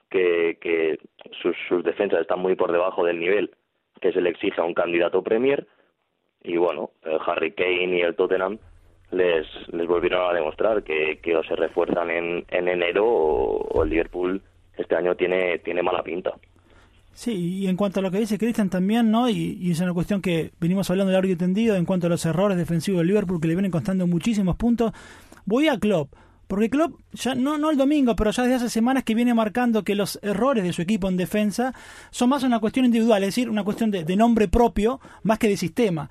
[0.10, 1.00] que, que
[1.42, 3.52] sus, sus defensas están muy por debajo del nivel
[4.02, 5.68] que se le exige a un candidato Premier.
[6.44, 8.58] Y bueno, el Harry Kane y el Tottenham
[9.12, 13.84] les, les volvieron a demostrar que, que o se refuerzan en, en enero o, o
[13.84, 14.42] el Liverpool
[14.76, 16.34] este año tiene, tiene mala pinta.
[17.14, 19.30] Sí, y en cuanto a lo que dice Cristian también, ¿no?
[19.30, 22.58] Y, es una cuestión que venimos hablando largo y tendido en cuanto a los errores
[22.58, 24.94] defensivos del Liverpool que le vienen costando muchísimos puntos.
[25.46, 26.14] Voy a Klopp,
[26.52, 29.86] porque Klopp ya no no el domingo, pero ya desde hace semanas que viene marcando
[29.86, 31.74] que los errores de su equipo en defensa
[32.10, 35.48] son más una cuestión individual, es decir, una cuestión de, de nombre propio más que
[35.48, 36.10] de sistema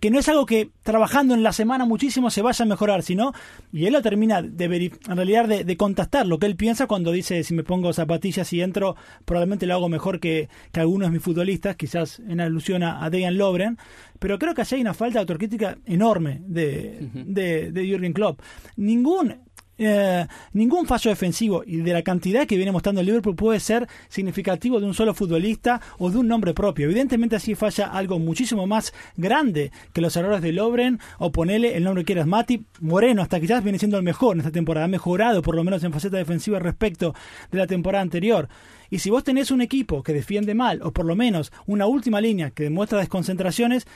[0.00, 3.32] que no es algo que trabajando en la semana muchísimo se vaya a mejorar, sino,
[3.72, 7.12] y él lo termina de en realidad de, de, contestar lo que él piensa cuando
[7.12, 11.14] dice si me pongo zapatillas y entro, probablemente lo hago mejor que, que algunos de
[11.14, 13.78] mis futbolistas, quizás en alusión a, a Dejan Lobren,
[14.18, 17.24] pero creo que allí hay una falta de autocrítica enorme de, uh -huh.
[17.24, 18.40] de, de Jürgen Klopp.
[18.76, 19.36] Ningún
[19.82, 23.88] eh, ningún fallo defensivo y de la cantidad que viene mostrando el Liverpool puede ser
[24.10, 26.84] significativo de un solo futbolista o de un nombre propio.
[26.84, 31.84] Evidentemente así falla algo muchísimo más grande que los errores de Lobren o ponele el
[31.84, 34.88] nombre que quieras Mati Moreno hasta quizás viene siendo el mejor en esta temporada, ha
[34.88, 37.14] mejorado por lo menos en faceta defensiva respecto
[37.50, 38.50] de la temporada anterior.
[38.90, 42.20] Y si vos tenés un equipo que defiende mal o por lo menos una última
[42.20, 43.86] línea que demuestra desconcentraciones,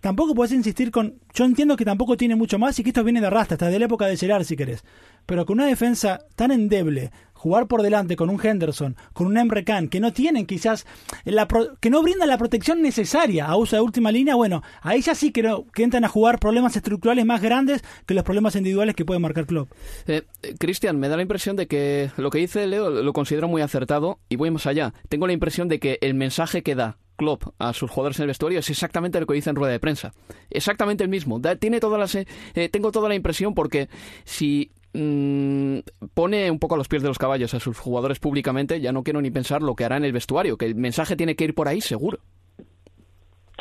[0.00, 1.20] tampoco puedes insistir con.
[1.34, 3.78] Yo entiendo que tampoco tiene mucho más y que esto viene de arrastra, hasta de
[3.78, 4.84] la época de Gerard, si querés.
[5.26, 9.64] Pero con una defensa tan endeble, jugar por delante con un Henderson, con un Emre
[9.64, 10.86] Can, que no tienen quizás.
[11.24, 15.00] La pro, que no brindan la protección necesaria a uso de última línea, bueno, ahí
[15.00, 18.94] ya sí no, que entran a jugar problemas estructurales más grandes que los problemas individuales
[18.94, 19.70] que puede marcar Klopp.
[20.06, 20.22] Eh,
[20.58, 24.18] Cristian, me da la impresión de que lo que dice Leo lo considero muy acertado
[24.28, 24.92] y voy más allá.
[25.08, 28.28] Tengo la impresión de que el mensaje que da Klopp a sus jugadores en el
[28.28, 30.12] vestuario es exactamente lo que dice en rueda de prensa.
[30.48, 31.40] Exactamente el mismo.
[31.58, 33.88] Tiene todas las, eh, tengo toda la impresión porque
[34.24, 35.80] si mmm,
[36.14, 39.02] pone un poco a los pies de los caballos a sus jugadores públicamente, ya no
[39.02, 41.54] quiero ni pensar lo que hará en el vestuario, que el mensaje tiene que ir
[41.54, 42.18] por ahí seguro.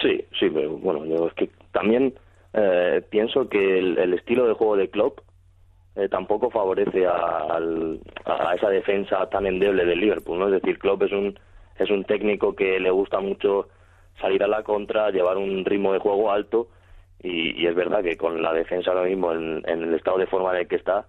[0.01, 2.13] Sí, sí, pero bueno, yo es que también
[2.53, 5.21] eh, pienso que el, estilo de juego de Klopp
[5.95, 7.57] eh, tampoco favorece a,
[8.25, 10.45] a esa defensa tan endeble del Liverpool, ¿no?
[10.45, 11.39] Es decir, Klopp es un
[11.79, 13.67] es un técnico que le gusta mucho
[14.19, 16.67] salir a la contra, llevar un ritmo de juego alto
[17.21, 20.61] y, es verdad que con la defensa ahora mismo en, el estado de forma en
[20.61, 21.05] el que está,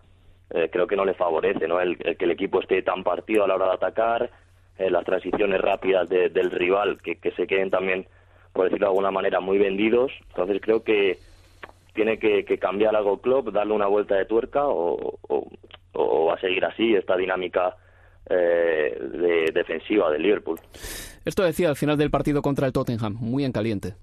[0.50, 1.80] eh, creo que no le favorece, ¿no?
[1.80, 4.30] El, que el equipo esté tan partido a la hora de atacar,
[4.78, 8.06] eh, las transiciones rápidas de, del rival, que, que se queden también,
[8.52, 10.12] por decirlo de alguna manera, muy vendidos.
[10.28, 11.18] Entonces creo que
[11.94, 15.48] tiene que, que cambiar algo Klopp, darle una vuelta de tuerca o, o,
[15.92, 17.76] o va a seguir así esta dinámica
[18.30, 20.60] eh, de defensiva del Liverpool.
[21.24, 23.94] Esto decía al final del partido contra el Tottenham, muy en caliente.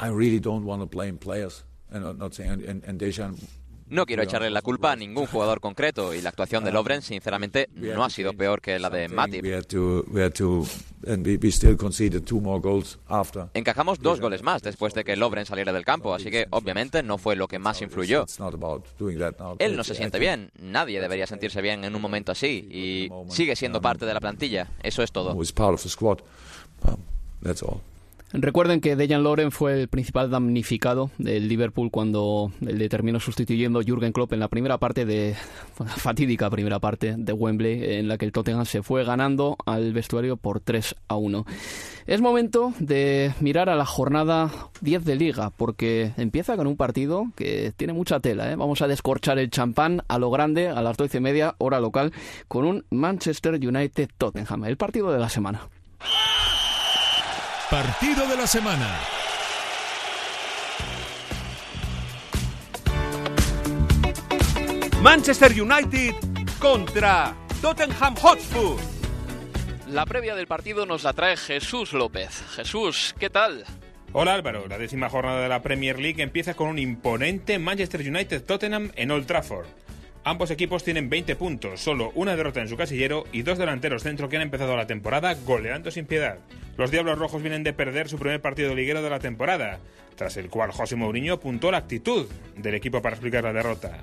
[0.00, 1.64] I really don't want to blame players.
[1.90, 3.36] And not saying, and, and Dejan
[3.88, 7.68] no quiero echarle la culpa a ningún jugador concreto y la actuación de Lovren, sinceramente,
[7.74, 9.42] no ha sido peor que la de Matip.
[13.54, 17.18] Encajamos dos goles más después de que Lovren saliera del campo, así que obviamente no
[17.18, 18.24] fue lo que más influyó.
[19.58, 23.56] Él no se siente bien, nadie debería sentirse bien en un momento así y sigue
[23.56, 25.34] siendo parte de la plantilla, eso es todo.
[28.36, 34.12] Recuerden que Dejan Loren fue el principal damnificado del Liverpool cuando le terminó sustituyendo Jürgen
[34.12, 35.36] Klopp en la primera parte de
[35.96, 40.36] fatídica primera parte de Wembley en la que el Tottenham se fue ganando al vestuario
[40.36, 41.46] por 3 a 1.
[42.08, 47.28] Es momento de mirar a la jornada 10 de liga porque empieza con un partido
[47.36, 48.50] que tiene mucha tela.
[48.50, 48.56] ¿eh?
[48.56, 52.12] Vamos a descorchar el champán a lo grande a las 12 y media hora local
[52.48, 55.68] con un Manchester United Tottenham, el partido de la semana.
[57.70, 59.00] Partido de la semana.
[65.00, 66.14] Manchester United
[66.58, 68.76] contra Tottenham Hotspur.
[69.88, 72.44] La previa del partido nos la trae Jesús López.
[72.54, 73.64] Jesús, ¿qué tal?
[74.12, 78.44] Hola Álvaro, la décima jornada de la Premier League empieza con un imponente Manchester United
[78.44, 79.66] Tottenham en Old Trafford.
[80.26, 84.30] Ambos equipos tienen 20 puntos, solo una derrota en su casillero y dos delanteros centro
[84.30, 86.38] que han empezado la temporada goleando sin piedad.
[86.78, 89.80] Los Diablos Rojos vienen de perder su primer partido liguero de la temporada,
[90.16, 94.02] tras el cual José Mourinho apuntó la actitud del equipo para explicar la derrota.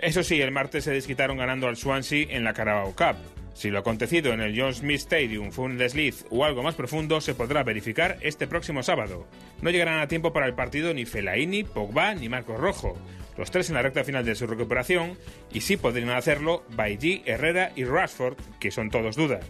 [0.00, 3.16] Eso sí, el martes se desquitaron ganando al Swansea en la Carabao Cup.
[3.54, 7.20] Si lo acontecido en el John Smith Stadium fue un desliz o algo más profundo,
[7.20, 9.28] se podrá verificar este próximo sábado.
[9.60, 12.96] No llegarán a tiempo para el partido ni Fellaini, Pogba ni Marcos Rojo,
[13.36, 15.16] los tres en la recta final de su recuperación,
[15.52, 19.44] y sí podrían hacerlo Bailly, Herrera y Rashford, que son todos dudas.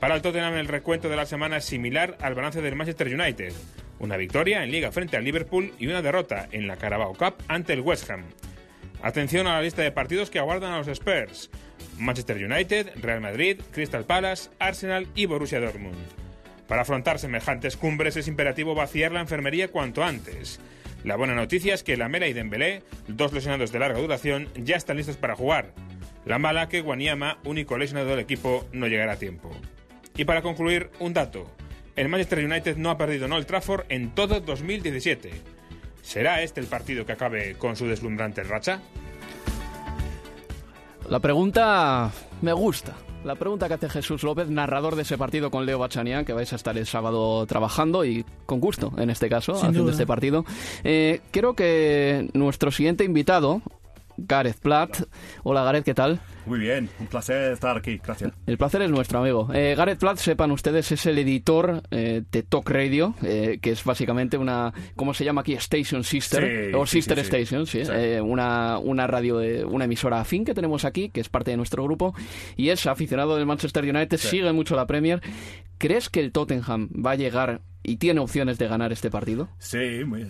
[0.00, 3.52] Para el Tottenham el recuento de la semana es similar al balance del Manchester United.
[3.98, 7.74] Una victoria en liga frente al Liverpool y una derrota en la Carabao Cup ante
[7.74, 8.24] el West Ham.
[9.02, 11.50] Atención a la lista de partidos que aguardan a los Spurs.
[11.98, 15.98] Manchester United, Real Madrid, Crystal Palace, Arsenal y Borussia Dortmund.
[16.66, 20.60] Para afrontar semejantes cumbres es imperativo vaciar la enfermería cuanto antes.
[21.04, 24.98] La buena noticia es que Lamela y Dembélé, dos lesionados de larga duración, ya están
[24.98, 25.72] listos para jugar.
[26.26, 29.50] La mala que Guanyama, único lesionado del equipo, no llegará a tiempo.
[30.16, 31.50] Y para concluir, un dato.
[31.96, 35.30] El Manchester United no ha perdido en Old Trafford en todo 2017.
[36.02, 38.80] ¿Será este el partido que acabe con su deslumbrante racha?
[41.08, 42.10] La pregunta
[42.42, 42.94] me gusta.
[43.22, 46.50] La pregunta que hace Jesús López, narrador de ese partido con Leo Bachanian, que vais
[46.54, 50.46] a estar el sábado trabajando y con gusto, en este caso, haciendo este partido.
[50.84, 53.60] Eh, creo que nuestro siguiente invitado,
[54.26, 55.02] Gareth Platt.
[55.42, 56.20] Hola Gareth, ¿qué tal?
[56.46, 58.32] Muy bien, un placer estar aquí, gracias.
[58.46, 59.48] El placer es nuestro, amigo.
[59.52, 63.84] Eh, Gareth Platt, sepan ustedes, es el editor eh, de Talk Radio, eh, que es
[63.84, 65.52] básicamente una, ¿cómo se llama aquí?
[65.54, 67.82] Station Sister, o Sister Station, sí,
[68.22, 71.84] una, una radio, de, una emisora afín que tenemos aquí, que es parte de nuestro
[71.84, 72.14] grupo,
[72.56, 75.20] y es aficionado del Manchester United, sigue mucho la Premier.
[75.78, 79.48] ¿Crees que el Tottenham va a llegar y tiene opciones de ganar este partido?
[79.58, 80.26] Sí, muy,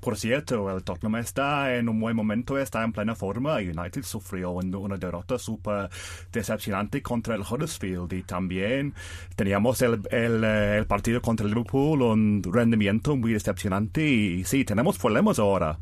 [0.00, 3.56] por cierto, el Tottenham está en un buen momento, está en plena forma.
[3.56, 5.90] United sufrió una derrota súper
[6.32, 8.94] decepcionante contra el Huddersfield y también
[9.36, 14.98] teníamos el, eh, el, partido contra el Liverpool, un rendimiento muy decepcionante y sí, tenemos
[14.98, 15.78] problemas ahora.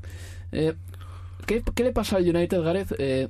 [0.53, 0.75] Eh,
[1.47, 2.95] ¿qué, ¿qué, le pasa al United, Gareth?
[2.99, 3.29] Eh,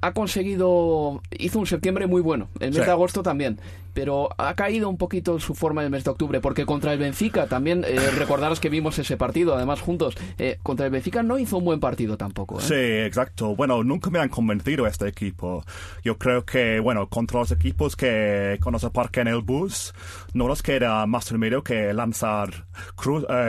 [0.00, 3.58] ha conseguido, hizo un septiembre muy bueno, el mes de agosto también,
[3.94, 6.98] pero ha caído un poquito su forma en el mes de octubre, porque contra el
[6.98, 11.38] Benfica también, eh, recordaros que vimos ese partido, además juntos, eh, contra el Benfica no
[11.38, 12.58] hizo un buen partido tampoco.
[12.58, 12.62] ¿eh?
[12.62, 13.56] Sí, exacto.
[13.56, 15.64] Bueno, nunca me han convencido este equipo.
[16.02, 19.94] Yo creo que, bueno, contra los equipos que cuando parque en el bus,
[20.34, 22.66] no nos queda más remedio que lanzar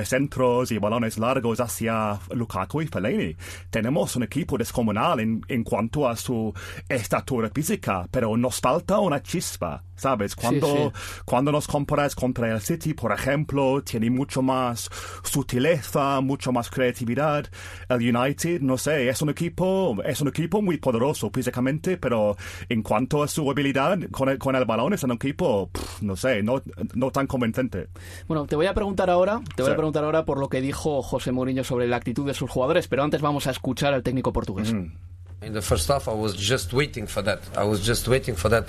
[0.04, 3.36] centros y balones largos hacia Lukaku y Fellaini.
[3.70, 6.54] Tenemos un equipo descomunal en, en cuanto a su
[6.88, 10.36] estatura física, pero nos falta una chispa, ¿sabes?
[10.36, 10.94] Cuando,
[11.26, 14.90] cuando nos comparas contra el City, por ejemplo, tiene mucho más
[15.24, 17.46] sutileza, mucho más creatividad.
[17.90, 22.36] El United, no sé, es un equipo, es un equipo muy poderoso físicamente, pero
[22.70, 25.70] en cuanto a su habilidad con el, con el balón, es un equipo,
[26.02, 26.62] no sé, no,
[26.94, 27.90] no tan convincente.
[28.28, 31.02] Bueno, te voy a preguntar ahora, te voy a preguntar ahora por lo que dijo
[31.02, 34.34] José Mourinho sobre la actitud de sus jugadores, pero antes vamos a escuchar al técnico
[34.34, 34.74] portugués.
[34.74, 35.15] Mm.
[35.46, 37.40] In the first half, I was just waiting for that.
[37.56, 38.66] I was just waiting for that,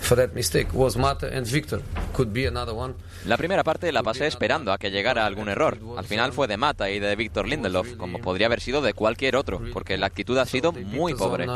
[0.00, 0.68] for that mistake.
[0.74, 1.80] Was Mata and Victor
[2.12, 2.94] could be another one.
[3.24, 5.78] La primera parte la pasé esperando a que llegara algún error.
[5.96, 9.36] Al final fue de Mata y de Victor Lindelof, como podría haber sido de cualquier
[9.36, 11.46] otro, porque la actitud ha sido muy pobre.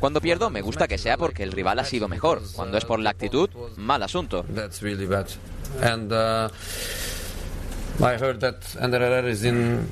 [0.00, 2.40] Cuando pierdo me gusta que sea porque el rival ha sido mejor.
[2.54, 4.44] Cuando es por la actitud, mal asunto.
[4.54, 5.26] That's really bad.
[5.82, 6.48] And uh,
[8.00, 9.86] I heard that Herrera is in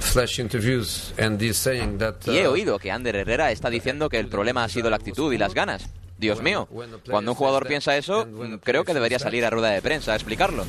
[0.00, 2.16] flash interviews and he's saying that.
[2.26, 4.96] Y he uh, oído que Ander Herrera está diciendo que el problema ha sido la
[4.96, 5.88] actitud y las ganas.
[6.18, 6.68] Dios mío,
[7.10, 8.26] cuando un jugador piensa eso,
[8.62, 10.64] creo que debería salir a rueda de prensa a explicarlo.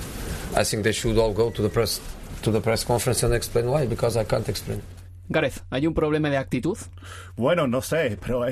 [0.59, 2.01] I think they should all go to the press
[2.41, 4.81] to the press conference and explain why because I can't explain.
[5.27, 6.77] Gareth, ¿hay un problema de actitud?
[7.35, 8.45] Bueno, no sé, pero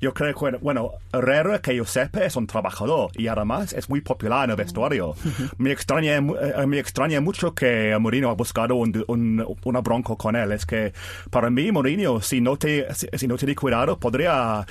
[0.00, 4.00] yo creo que, bueno, Herrera, que yo sepa, es un trabajador y además es muy
[4.00, 5.14] popular en el vestuario.
[5.58, 10.34] me, extraña, eh, me extraña mucho que Mourinho ha buscado un, un, una bronca con
[10.34, 10.52] él.
[10.52, 10.92] Es que
[11.30, 14.66] para mí, Mourinho, si no te, si, si no tiene cuidado, podría,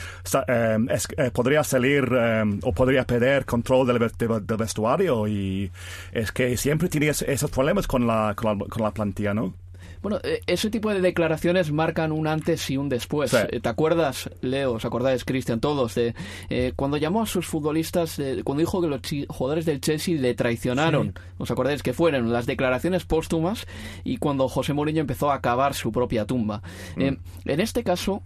[0.47, 5.71] eh, es, eh, podría salir eh, o podría perder control del, del, del, vestuario y
[6.11, 9.53] es que siempre tiene esos problemas con la, con la, con la plantilla, ¿no?
[10.01, 13.31] Bueno, eh, ese tipo de declaraciones marcan un antes y un después.
[13.31, 13.37] Sí.
[13.49, 16.15] Eh, ¿Te acuerdas, Leo, os acordáis, Cristian, todos, de
[16.49, 20.33] eh, cuando llamó a sus futbolistas, eh, cuando dijo que los jugadores del Chelsea le
[20.33, 21.07] traicionaron?
[21.07, 21.23] Sí.
[21.37, 23.65] ¿Os acordáis que fueron las declaraciones póstumas
[24.03, 26.61] y cuando José Mourinho empezó a cavar su propia tumba?
[26.95, 27.17] Mm.
[27.45, 28.23] en este caso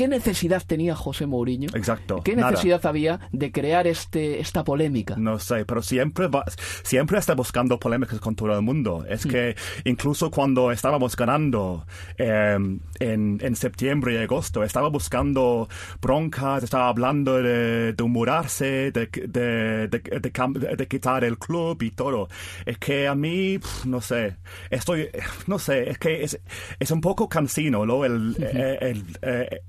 [0.00, 1.68] ¿Qué necesidad tenía José Mourinho?
[1.74, 2.22] Exacto.
[2.24, 2.88] ¿Qué necesidad nada.
[2.88, 5.16] había de crear este, esta polémica?
[5.18, 6.42] No sé, pero siempre va,
[6.82, 9.04] siempre está buscando polémicas con todo el mundo.
[9.06, 9.28] Es mm.
[9.28, 11.84] que incluso cuando estábamos ganando
[12.16, 12.56] eh,
[12.98, 15.68] en, en, septiembre y agosto, estaba buscando
[16.00, 22.30] broncas, estaba hablando de, de humorarse, de, de, de, quitar el club y todo.
[22.64, 24.38] Es que a mí, no sé,
[24.70, 25.10] estoy,
[25.46, 26.40] no sé, es que es,
[26.78, 28.06] es un poco cansino, ¿no?
[28.06, 29.60] El, el, el, el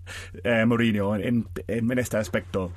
[0.44, 2.72] eh, Mourinho en, en, este aspecto.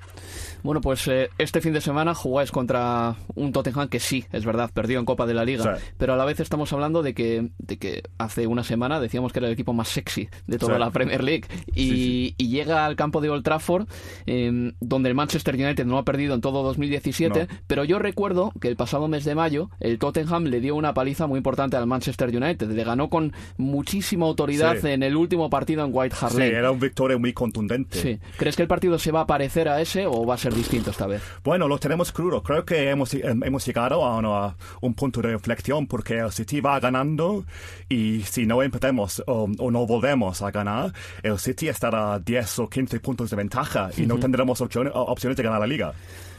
[0.65, 4.71] Bueno, pues eh, este fin de semana jugáis contra un Tottenham que sí, es verdad,
[4.73, 5.85] perdió en Copa de la Liga, sí.
[5.99, 9.41] pero a la vez estamos hablando de que, de que hace una semana decíamos que
[9.41, 10.81] era el equipo más sexy de toda sí.
[10.81, 13.87] la Premier League y, sí, y, llega al campo de Old Trafford,
[14.25, 17.47] eh, donde el Manchester United no ha perdido en todo 2017, no.
[17.67, 21.27] pero yo recuerdo que el pasado mes de mayo el Tottenham le dio una paliza
[21.27, 25.91] muy importante al Manchester United, le ganó con muchísima autoridad en el último partido en
[25.93, 26.49] White Hart Lane.
[26.49, 28.19] Sí, era un victoria muy contundente.
[28.39, 30.91] ¿Crees que el partido se va a parecer a ese o va a ser distinto
[30.91, 31.23] esta vez?
[31.43, 32.43] Bueno, lo tenemos crudo.
[32.43, 36.61] Creo que hemos, hemos llegado a, una, a, un punto de reflexión porque el City
[36.61, 37.45] va ganando
[37.89, 40.93] y si no empezamos o, o, no volvemos a ganar,
[41.23, 44.09] el City estará a 10 o 15 puntos de ventaja y uh -huh.
[44.09, 45.93] no tendremos opciones, opciones de ganar la liga.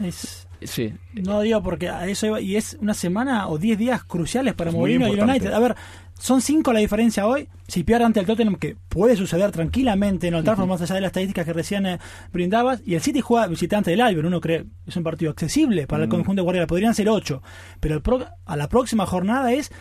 [0.04, 0.45] Es...
[0.62, 0.94] Sí.
[1.14, 4.72] No digo porque a eso iba, y es una semana o 10 días cruciales para
[4.72, 5.52] Mourinho y United.
[5.52, 5.76] A ver,
[6.18, 7.50] son 5 la diferencia hoy.
[7.68, 10.72] Si pierde ante el Tottenham, que puede suceder tranquilamente en el Trafford, uh -huh.
[10.72, 12.00] más allá de las estadísticas que recién eh,
[12.32, 16.00] brindabas, y el City juega visitante del Albion, uno cree es un partido accesible para
[16.00, 16.06] uh -huh.
[16.06, 17.42] el conjunto de Guardiola, podrían ser 8,
[17.80, 19.72] pero pro, a la próxima jornada es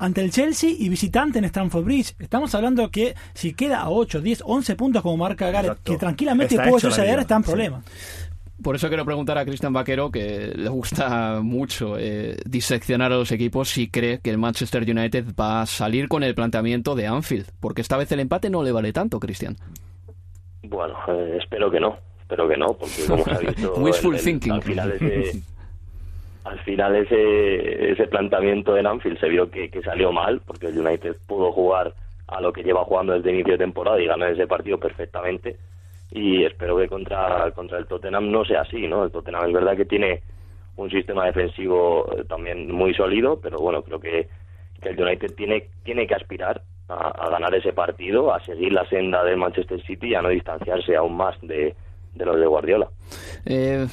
[0.00, 2.14] ante el Chelsea y visitante en Stamford Bridge.
[2.18, 6.54] Estamos hablando que si queda a 8, 10, 11 puntos como marca Gareth, que tranquilamente
[6.54, 7.84] está puede suceder, está en problemas.
[7.84, 8.29] Sí.
[8.62, 13.32] Por eso quiero preguntar a Cristian Vaquero, que le gusta mucho eh, diseccionar a los
[13.32, 17.46] equipos, si cree que el Manchester United va a salir con el planteamiento de Anfield,
[17.60, 19.56] porque esta vez el empate no le vale tanto, Cristian.
[20.62, 23.74] Bueno, eh, espero que no, espero que no, porque como se ha visto...
[23.78, 24.52] Wishful el, el, thinking.
[24.52, 25.42] Al final ese,
[26.44, 30.78] al final ese, ese planteamiento en Anfield se vio que, que salió mal, porque el
[30.78, 31.94] United pudo jugar
[32.26, 35.56] a lo que lleva jugando desde inicio de temporada y ganar ese partido perfectamente
[36.10, 39.04] y espero que contra, contra el Tottenham no sea así, ¿no?
[39.04, 40.22] El Tottenham es verdad que tiene
[40.76, 44.28] un sistema defensivo también muy sólido, pero bueno, creo que,
[44.80, 48.84] que el United tiene, tiene que aspirar a, a, ganar ese partido, a seguir la
[48.86, 51.74] senda del Manchester City y a no distanciarse aún más de,
[52.14, 52.88] de los de Guardiola.
[53.44, 53.86] Eh,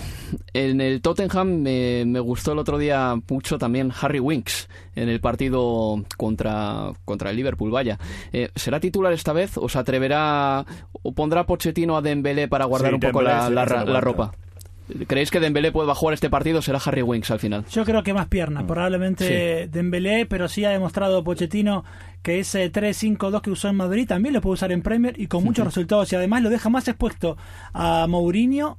[0.53, 5.19] en el Tottenham me, me, gustó el otro día mucho también Harry Winks en el
[5.21, 7.97] partido contra, contra el Liverpool, vaya.
[8.33, 10.65] Eh, ¿Será titular esta vez o se atreverá
[11.01, 14.31] o pondrá Pochettino a Dembélé para guardar sí, un poco Dembélé, la, la, la ropa?
[15.07, 16.61] ¿Creéis que Dembélé puede jugar este partido?
[16.61, 17.65] ¿Será Harry Winks al final?
[17.71, 18.67] Yo creo que más pierna, mm.
[18.67, 19.69] probablemente sí.
[19.71, 21.83] Dembélé, pero sí ha demostrado Pochettino
[22.21, 25.43] que ese 3-5-2 que usó en Madrid también lo puede usar en Premier y con
[25.43, 27.37] muchos resultados y además lo deja más expuesto
[27.73, 28.77] a Mourinho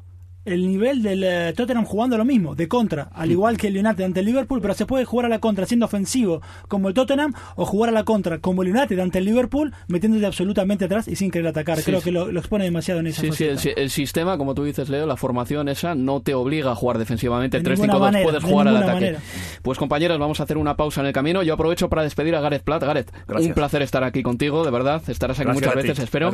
[0.52, 4.04] el nivel del uh, Tottenham jugando lo mismo, de contra, al igual que el United
[4.04, 7.32] ante el Liverpool, pero se puede jugar a la contra siendo ofensivo como el Tottenham
[7.56, 11.16] o jugar a la contra como el United ante el Liverpool, metiéndote absolutamente atrás y
[11.16, 11.78] sin querer atacar.
[11.78, 12.06] Sí, Creo sí.
[12.06, 14.88] que lo, lo, expone demasiado en esa Sí, sí el, el, sistema, como tú dices,
[14.88, 17.62] Leo, la formación esa no te obliga a jugar defensivamente.
[17.62, 18.94] 3-5-2 puedes jugar al ataque.
[18.94, 19.20] Manera.
[19.62, 21.42] Pues compañeros, vamos a hacer una pausa en el camino.
[21.42, 22.82] Yo aprovecho para despedir a Gareth Platt.
[22.82, 23.48] Gareth, Gracias.
[23.48, 25.02] un placer estar aquí contigo, de verdad.
[25.08, 26.30] Estarás aquí Gracias muchas veces, espero.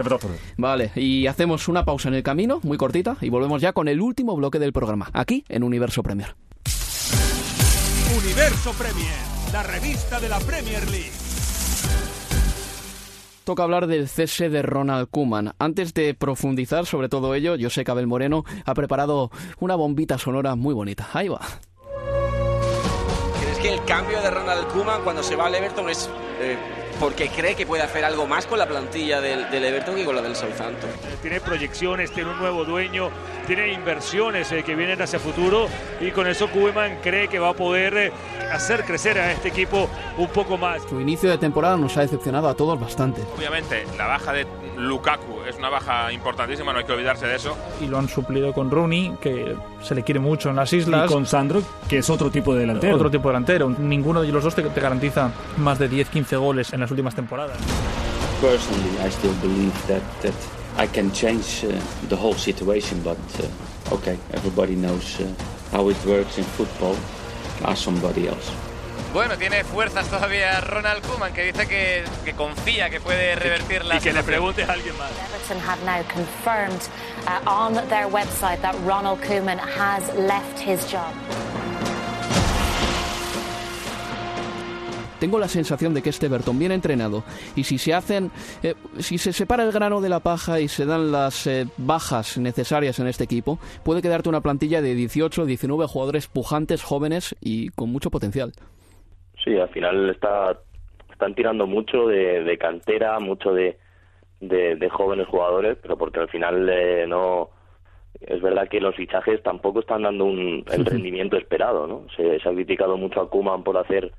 [0.57, 4.01] Vale, y hacemos una pausa en el camino, muy cortita, y volvemos ya con el
[4.05, 6.36] último bloque del programa aquí en Universo Premier.
[8.16, 9.16] Universo Premier,
[9.52, 11.12] la revista de la Premier League.
[13.44, 15.52] Toca hablar del cese de Ronald Kuman.
[15.59, 20.16] Antes de profundizar sobre todo ello, yo sé que Abel Moreno ha preparado una bombita
[20.16, 21.09] sonora muy bonita.
[21.12, 21.40] Ahí va
[23.64, 26.59] que el cambio de Ronald Koeman cuando se va al Everton es eh,
[27.01, 30.16] porque cree que puede hacer algo más con la plantilla del, del Everton y con
[30.16, 30.90] la del Southampton.
[31.22, 33.11] Tiene proyecciones, tiene un nuevo dueño,
[33.47, 35.68] tiene inversiones eh, que vienen hacia futuro
[36.01, 38.12] y con eso Koeman cree que va a poder eh,
[38.53, 39.88] hacer crecer a este equipo
[40.18, 40.82] un poco más.
[40.88, 43.22] Su inicio de temporada nos ha decepcionado a todos bastante.
[43.36, 47.57] Obviamente, la baja de Lukaku es una baja importantísima, no hay que olvidarse de eso.
[47.80, 51.11] Y lo han suplido con Rooney, que se le quiere mucho en las islas.
[51.11, 52.97] Y con Sandro, que es otro tipo de delantero.
[52.97, 53.70] Otro tipo de delantero.
[53.70, 57.57] Ninguno de los dos te, te garantiza más de 10-15 goles en las últimas temporadas.
[58.41, 60.35] Personally, I still believe that, that
[60.76, 61.72] I can change uh,
[62.09, 65.24] the whole situation, but uh, okay, everybody knows uh,
[65.72, 66.97] how it works in football.
[67.64, 68.53] Ask somebody else.
[69.14, 73.97] Bueno, tiene fuerzas todavía Ronald Koeman, que dice que, que confía que puede revertir la
[73.97, 75.11] Y que le pregunte a alguien más.
[75.30, 76.89] Everton have now confirmed
[77.26, 81.14] uh, on their website that Ronald Koeman has left his job.
[85.25, 87.25] Tengo la sensación de que este Everton bien entrenado
[87.57, 88.31] y si se hacen,
[88.62, 92.37] eh, si se separa el grano de la paja y se dan las eh, bajas
[92.37, 97.70] necesarias en este equipo, puede quedarte una plantilla de 18, 19 jugadores pujantes, jóvenes y
[97.70, 98.53] con mucho potencial.
[99.43, 100.59] Sí, al final está,
[101.11, 103.79] están tirando mucho de, de cantera, mucho de,
[104.41, 107.49] de, de jóvenes jugadores, pero porque al final eh, no
[108.20, 112.05] es verdad que los fichajes tampoco están dando un, el rendimiento esperado, ¿no?
[112.14, 114.12] Se, se ha criticado mucho a Koeman por hacer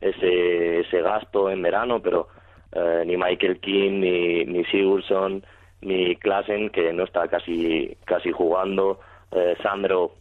[0.00, 2.28] ese, ese gasto en verano, pero
[2.72, 5.44] eh, ni Michael King, ni, ni Sigurdsson,
[5.82, 9.00] ni Klassen, que no está casi, casi jugando,
[9.32, 10.12] eh, Sandro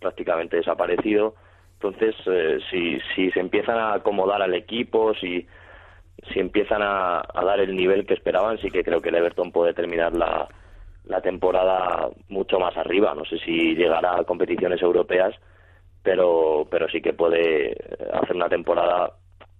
[0.00, 1.34] prácticamente desaparecido.
[1.74, 5.46] Entonces, eh, si, si se empiezan a acomodar al equipo, si,
[6.32, 9.52] si empiezan a, a dar el nivel que esperaban, sí que creo que el Everton
[9.52, 10.48] puede terminar la,
[11.04, 13.14] la temporada mucho más arriba.
[13.14, 15.34] No sé si llegará a competiciones europeas,
[16.02, 17.76] pero, pero sí que puede
[18.12, 19.12] hacer una temporada,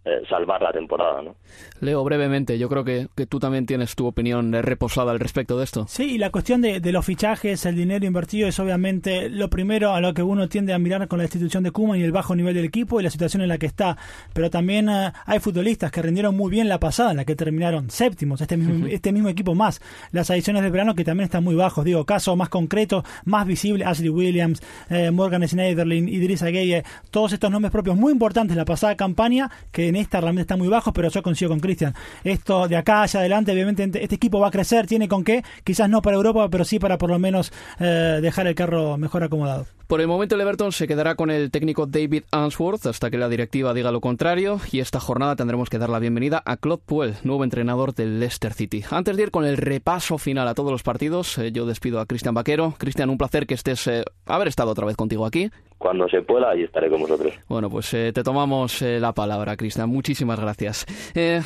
[0.09, 1.37] eh, salvar la temporada, ¿no?
[1.81, 5.65] Leo, brevemente, yo creo que, que tú también tienes tu opinión reposada al respecto de
[5.65, 5.87] esto.
[5.89, 9.93] Sí, y la cuestión de, de los fichajes, el dinero invertido es obviamente lo primero
[9.93, 12.35] a lo que uno tiende a mirar con la institución de Koeman y el bajo
[12.35, 13.97] nivel del equipo y la situación en la que está.
[14.33, 17.91] Pero también eh, hay futbolistas que rindieron muy bien la pasada, en la que terminaron
[17.91, 19.81] séptimos, este mismo, este mismo equipo más.
[20.13, 21.85] Las adiciones de verano que también están muy bajos.
[21.85, 27.51] Digo, caso más concreto, más visible, Ashley Williams, eh, Morgan Schneiderlin, Idrissa Gueye, todos estos
[27.51, 31.09] nombres propios muy importantes la pasada campaña, que en esta realmente están muy bajos, pero
[31.09, 31.95] yo coincido con Cristian.
[32.25, 35.89] Esto de acá hacia adelante, obviamente este equipo va a crecer, tiene con qué, quizás
[35.89, 39.67] no para Europa, pero sí para por lo menos eh, dejar el carro mejor acomodado.
[39.89, 43.31] Por el momento el Everton se quedará con el técnico David Answorth hasta que la
[43.31, 47.15] directiva diga lo contrario y esta jornada tendremos que dar la bienvenida a Claude Puel,
[47.23, 48.85] nuevo entrenador del Leicester City.
[48.91, 52.07] Antes de ir con el repaso final a todos los partidos, eh, yo despido a
[52.07, 52.75] Cristian Vaquero.
[52.77, 55.51] Cristian, un placer que estés, eh, haber estado otra vez contigo aquí.
[55.79, 57.33] Cuando se pueda, ahí estaré con vosotros.
[57.49, 59.89] Bueno, pues eh, te tomamos eh, la palabra, Cristian.
[59.89, 60.85] Muchísimas gracias.
[61.14, 61.41] Eh,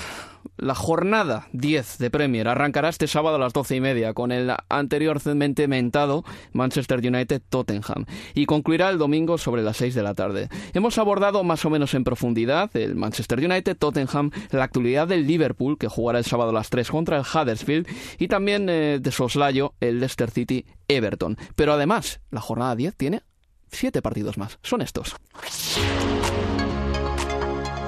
[0.57, 4.51] la jornada 10 de Premier arrancará este sábado a las doce y media con el
[4.71, 10.49] anteriormente mentado Manchester United-Tottenham y concluirá el domingo sobre las 6 de la tarde.
[10.73, 15.89] Hemos abordado más o menos en profundidad el Manchester United-Tottenham, la actualidad del Liverpool que
[15.89, 17.87] jugará el sábado a las 3 contra el Huddersfield
[18.19, 21.37] y también de soslayo el Leicester City-Everton.
[21.55, 23.23] Pero además, la jornada 10 tiene
[23.73, 24.59] siete partidos más.
[24.63, 25.17] Son estos.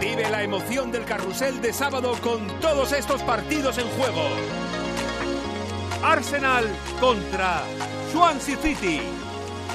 [0.00, 4.22] Vive la emoción del carrusel de sábado con todos estos partidos en juego.
[6.02, 6.66] Arsenal
[7.00, 7.62] contra
[8.12, 9.00] Swansea City.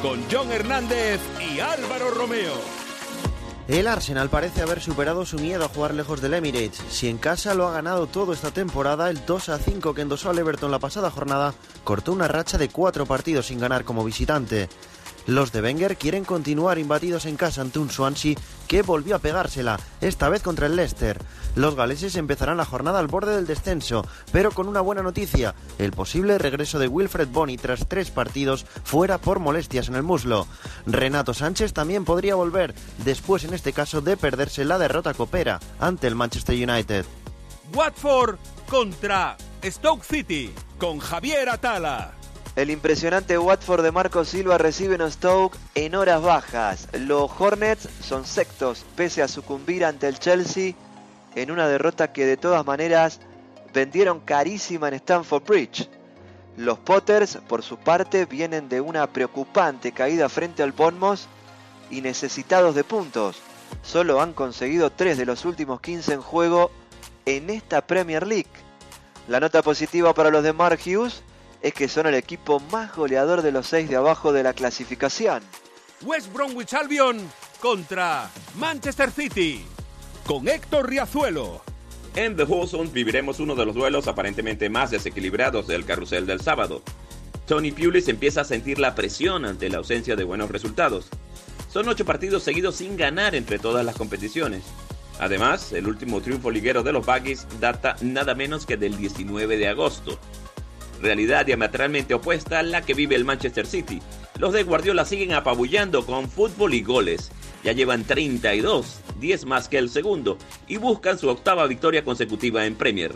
[0.01, 2.53] Con John Hernández y Álvaro Romeo.
[3.69, 6.81] El Arsenal parece haber superado su miedo a jugar lejos del Emirates.
[6.89, 10.31] Si en casa lo ha ganado todo esta temporada, el 2 a 5 que endosó
[10.31, 11.53] al Everton la pasada jornada
[11.83, 14.69] cortó una racha de cuatro partidos sin ganar como visitante.
[15.29, 18.33] Los de Wenger quieren continuar imbatidos en casa ante un Swansea
[18.67, 21.21] que volvió a pegársela, esta vez contra el Leicester.
[21.55, 25.91] Los galeses empezarán la jornada al borde del descenso, pero con una buena noticia, el
[25.91, 30.47] posible regreso de Wilfred Bony tras tres partidos fuera por molestias en el muslo.
[30.87, 32.73] Renato Sánchez también podría volver,
[33.05, 37.05] después en este caso de perderse la derrota copera ante el Manchester United.
[37.75, 42.18] Watford contra Stoke City con Javier Atala.
[42.59, 46.89] El impresionante Watford de Marco Silva recibe en Stoke en horas bajas.
[46.91, 50.73] Los Hornets son sextos pese a sucumbir ante el Chelsea
[51.35, 53.21] en una derrota que de todas maneras
[53.73, 55.89] vendieron carísima en Stamford Bridge.
[56.57, 61.21] Los Potters, por su parte, vienen de una preocupante caída frente al Bournemouth
[61.89, 63.37] y necesitados de puntos.
[63.83, 66.71] Solo han conseguido 3 de los últimos 15 en juego
[67.25, 68.51] en esta Premier League.
[69.29, 71.23] La nota positiva para los de Mark Hughes
[71.61, 75.43] es que son el equipo más goleador de los seis de abajo de la clasificación.
[76.01, 77.19] West Bromwich Albion
[77.59, 79.65] contra Manchester City
[80.25, 81.61] con Héctor Riazuelo.
[82.15, 86.81] En The Zone viviremos uno de los duelos aparentemente más desequilibrados del carrusel del sábado.
[87.45, 91.09] Tony Pulis empieza a sentir la presión ante la ausencia de buenos resultados.
[91.71, 94.63] Son ocho partidos seguidos sin ganar entre todas las competiciones.
[95.19, 99.67] Además, el último triunfo liguero de los Baggies data nada menos que del 19 de
[99.67, 100.17] agosto.
[101.01, 104.01] Realidad diametralmente opuesta a la que vive el Manchester City.
[104.37, 107.31] Los de Guardiola siguen apabullando con fútbol y goles.
[107.63, 110.37] Ya llevan 32, 10 más que el segundo,
[110.67, 113.15] y buscan su octava victoria consecutiva en Premier.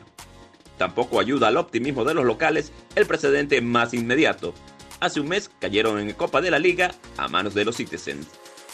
[0.78, 4.54] Tampoco ayuda al optimismo de los locales el precedente más inmediato.
[5.00, 8.28] Hace un mes cayeron en Copa de la Liga a manos de los Citizens.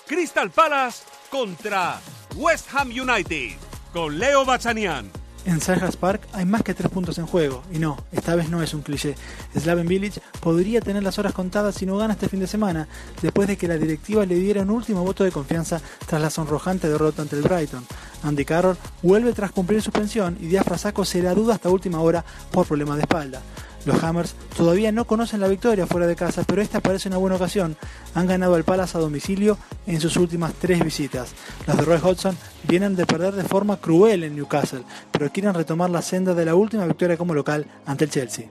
[0.07, 1.99] Crystal Palace contra
[2.35, 3.57] West Ham United
[3.93, 5.11] con Leo Bachanian.
[5.49, 8.61] En Selhurst Park hay más que tres puntos en juego, y no, esta vez no
[8.61, 9.15] es un cliché.
[9.57, 12.87] Slaven Village podría tener las horas contadas si no gana este fin de semana,
[13.19, 16.87] después de que la directiva le diera un último voto de confianza tras la sonrojante
[16.87, 17.83] derrota ante el Brighton.
[18.21, 22.67] Andy Carroll vuelve tras cumplir suspensión y Díaz Frasaco será duda hasta última hora por
[22.67, 23.41] problemas de espalda.
[23.85, 27.37] Los Hammers todavía no conocen la victoria fuera de casa, pero esta parece una buena
[27.37, 27.77] ocasión.
[28.13, 29.57] Han ganado el Palace a domicilio
[29.87, 31.31] en sus últimas tres visitas.
[31.65, 35.89] Los de Roy Hodgson vienen de perder de forma cruel en Newcastle, pero quieren retomar
[35.89, 38.47] la senda de la última victoria como local ante el Chelsea.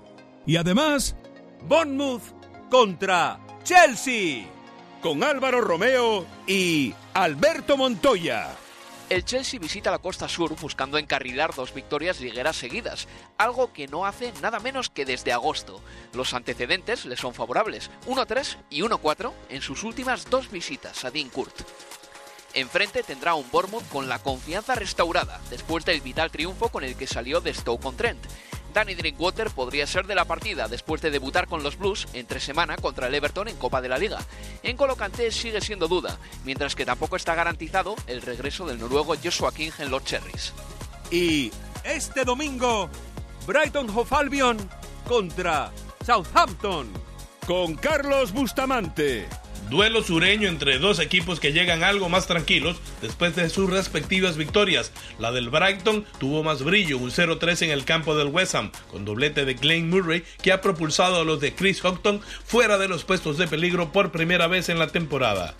[0.47, 1.15] Y además,
[1.69, 2.23] Bournemouth
[2.71, 4.47] contra Chelsea,
[5.03, 8.49] con Álvaro Romeo y Alberto Montoya.
[9.11, 14.05] El Chelsea visita la costa sur buscando encarrilar dos victorias ligueras seguidas, algo que no
[14.05, 15.81] hace nada menos que desde agosto.
[16.13, 21.31] Los antecedentes le son favorables, 1-3 y 1-4 en sus últimas dos visitas a Dean
[21.31, 21.55] Court.
[22.53, 27.07] Enfrente tendrá un Bournemouth con la confianza restaurada después del vital triunfo con el que
[27.07, 28.21] salió de Stoke-on-Trent
[28.79, 32.77] Danny Drinkwater podría ser de la partida después de debutar con los Blues entre semana
[32.77, 34.21] contra el Everton en Copa de la Liga.
[34.63, 39.53] En Colocante sigue siendo duda, mientras que tampoco está garantizado el regreso del noruego Joshua
[39.53, 40.53] King en los Cherries.
[41.11, 41.51] Y
[41.83, 42.89] este domingo,
[43.49, 44.57] Brighton Hove Albion
[45.09, 45.73] contra
[46.07, 46.93] Southampton
[47.49, 49.27] con Carlos Bustamante.
[49.71, 54.93] Duelo sureño entre dos equipos que llegan algo más tranquilos después de sus respectivas victorias.
[55.19, 59.05] La del Brighton tuvo más brillo, un 0-3 en el campo del West Ham, con
[59.05, 63.05] doblete de Glenn Murray que ha propulsado a los de Chris Houghton fuera de los
[63.05, 65.55] puestos de peligro por primera vez en la temporada.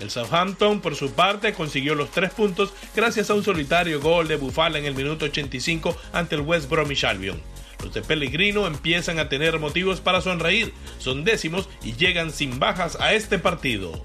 [0.00, 4.34] El Southampton, por su parte, consiguió los tres puntos gracias a un solitario gol de
[4.34, 7.40] Bufala en el minuto 85 ante el West Bromwich Albion.
[7.82, 12.96] Los de Pellegrino empiezan a tener motivos para sonreír, son décimos y llegan sin bajas
[13.00, 14.04] a este partido.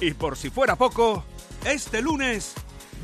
[0.00, 1.24] Y por si fuera poco,
[1.64, 2.54] este lunes,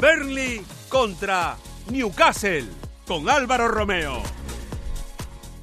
[0.01, 1.57] Burnley contra
[1.91, 2.67] Newcastle
[3.07, 4.23] con Álvaro Romeo.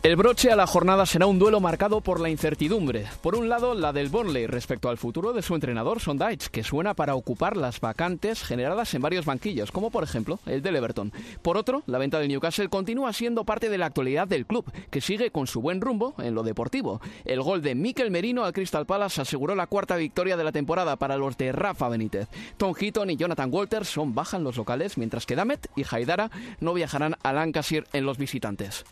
[0.08, 3.08] El broche a la jornada será un duelo marcado por la incertidumbre.
[3.22, 6.94] Por un lado, la del Burnley respecto al futuro de su entrenador Sondage, que suena
[6.94, 11.12] para ocupar las vacantes generadas en varios banquillos, como por ejemplo el del Everton.
[11.42, 15.02] Por otro, la venta del Newcastle continúa siendo parte de la actualidad del club, que
[15.02, 17.02] sigue con su buen rumbo en lo deportivo.
[17.26, 20.96] El gol de Mikel Merino al Crystal Palace aseguró la cuarta victoria de la temporada
[20.96, 22.30] para los de Rafa Benítez.
[22.56, 26.32] Tom Heaton y Jonathan Walters son bajas los locales, mientras que Damet y Haidara
[26.62, 28.86] no viajarán a Lancashire en los visitantes.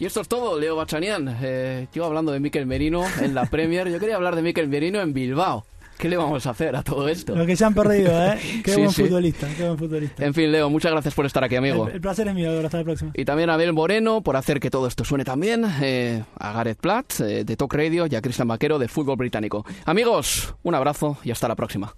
[0.00, 1.36] Y esto es todo, Leo Bachanian.
[1.42, 5.00] Eh, yo hablando de Miquel Merino en la Premier, yo quería hablar de Miquel Merino
[5.00, 5.64] en Bilbao.
[5.98, 7.34] ¿Qué le vamos a hacer a todo esto?
[7.34, 8.38] Lo que se han perdido, ¿eh?
[8.64, 10.24] Qué, buen Futbolista, qué buen futbolista.
[10.24, 11.88] En fin, Leo, muchas gracias por estar aquí, amigo.
[11.88, 13.10] El, placer es mío, hasta la próxima.
[13.14, 16.78] Y también a Abel Moreno por hacer que todo esto suene también, eh, a Gareth
[16.78, 19.66] Platt eh, de Talk Radio y a Cristian Vaquero de Fútbol Británico.
[19.86, 21.92] Amigos, un abrazo y hasta la próxima.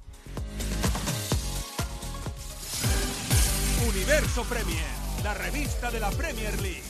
[3.87, 4.87] Universo Premier,
[5.23, 6.90] la revista de la Premier League.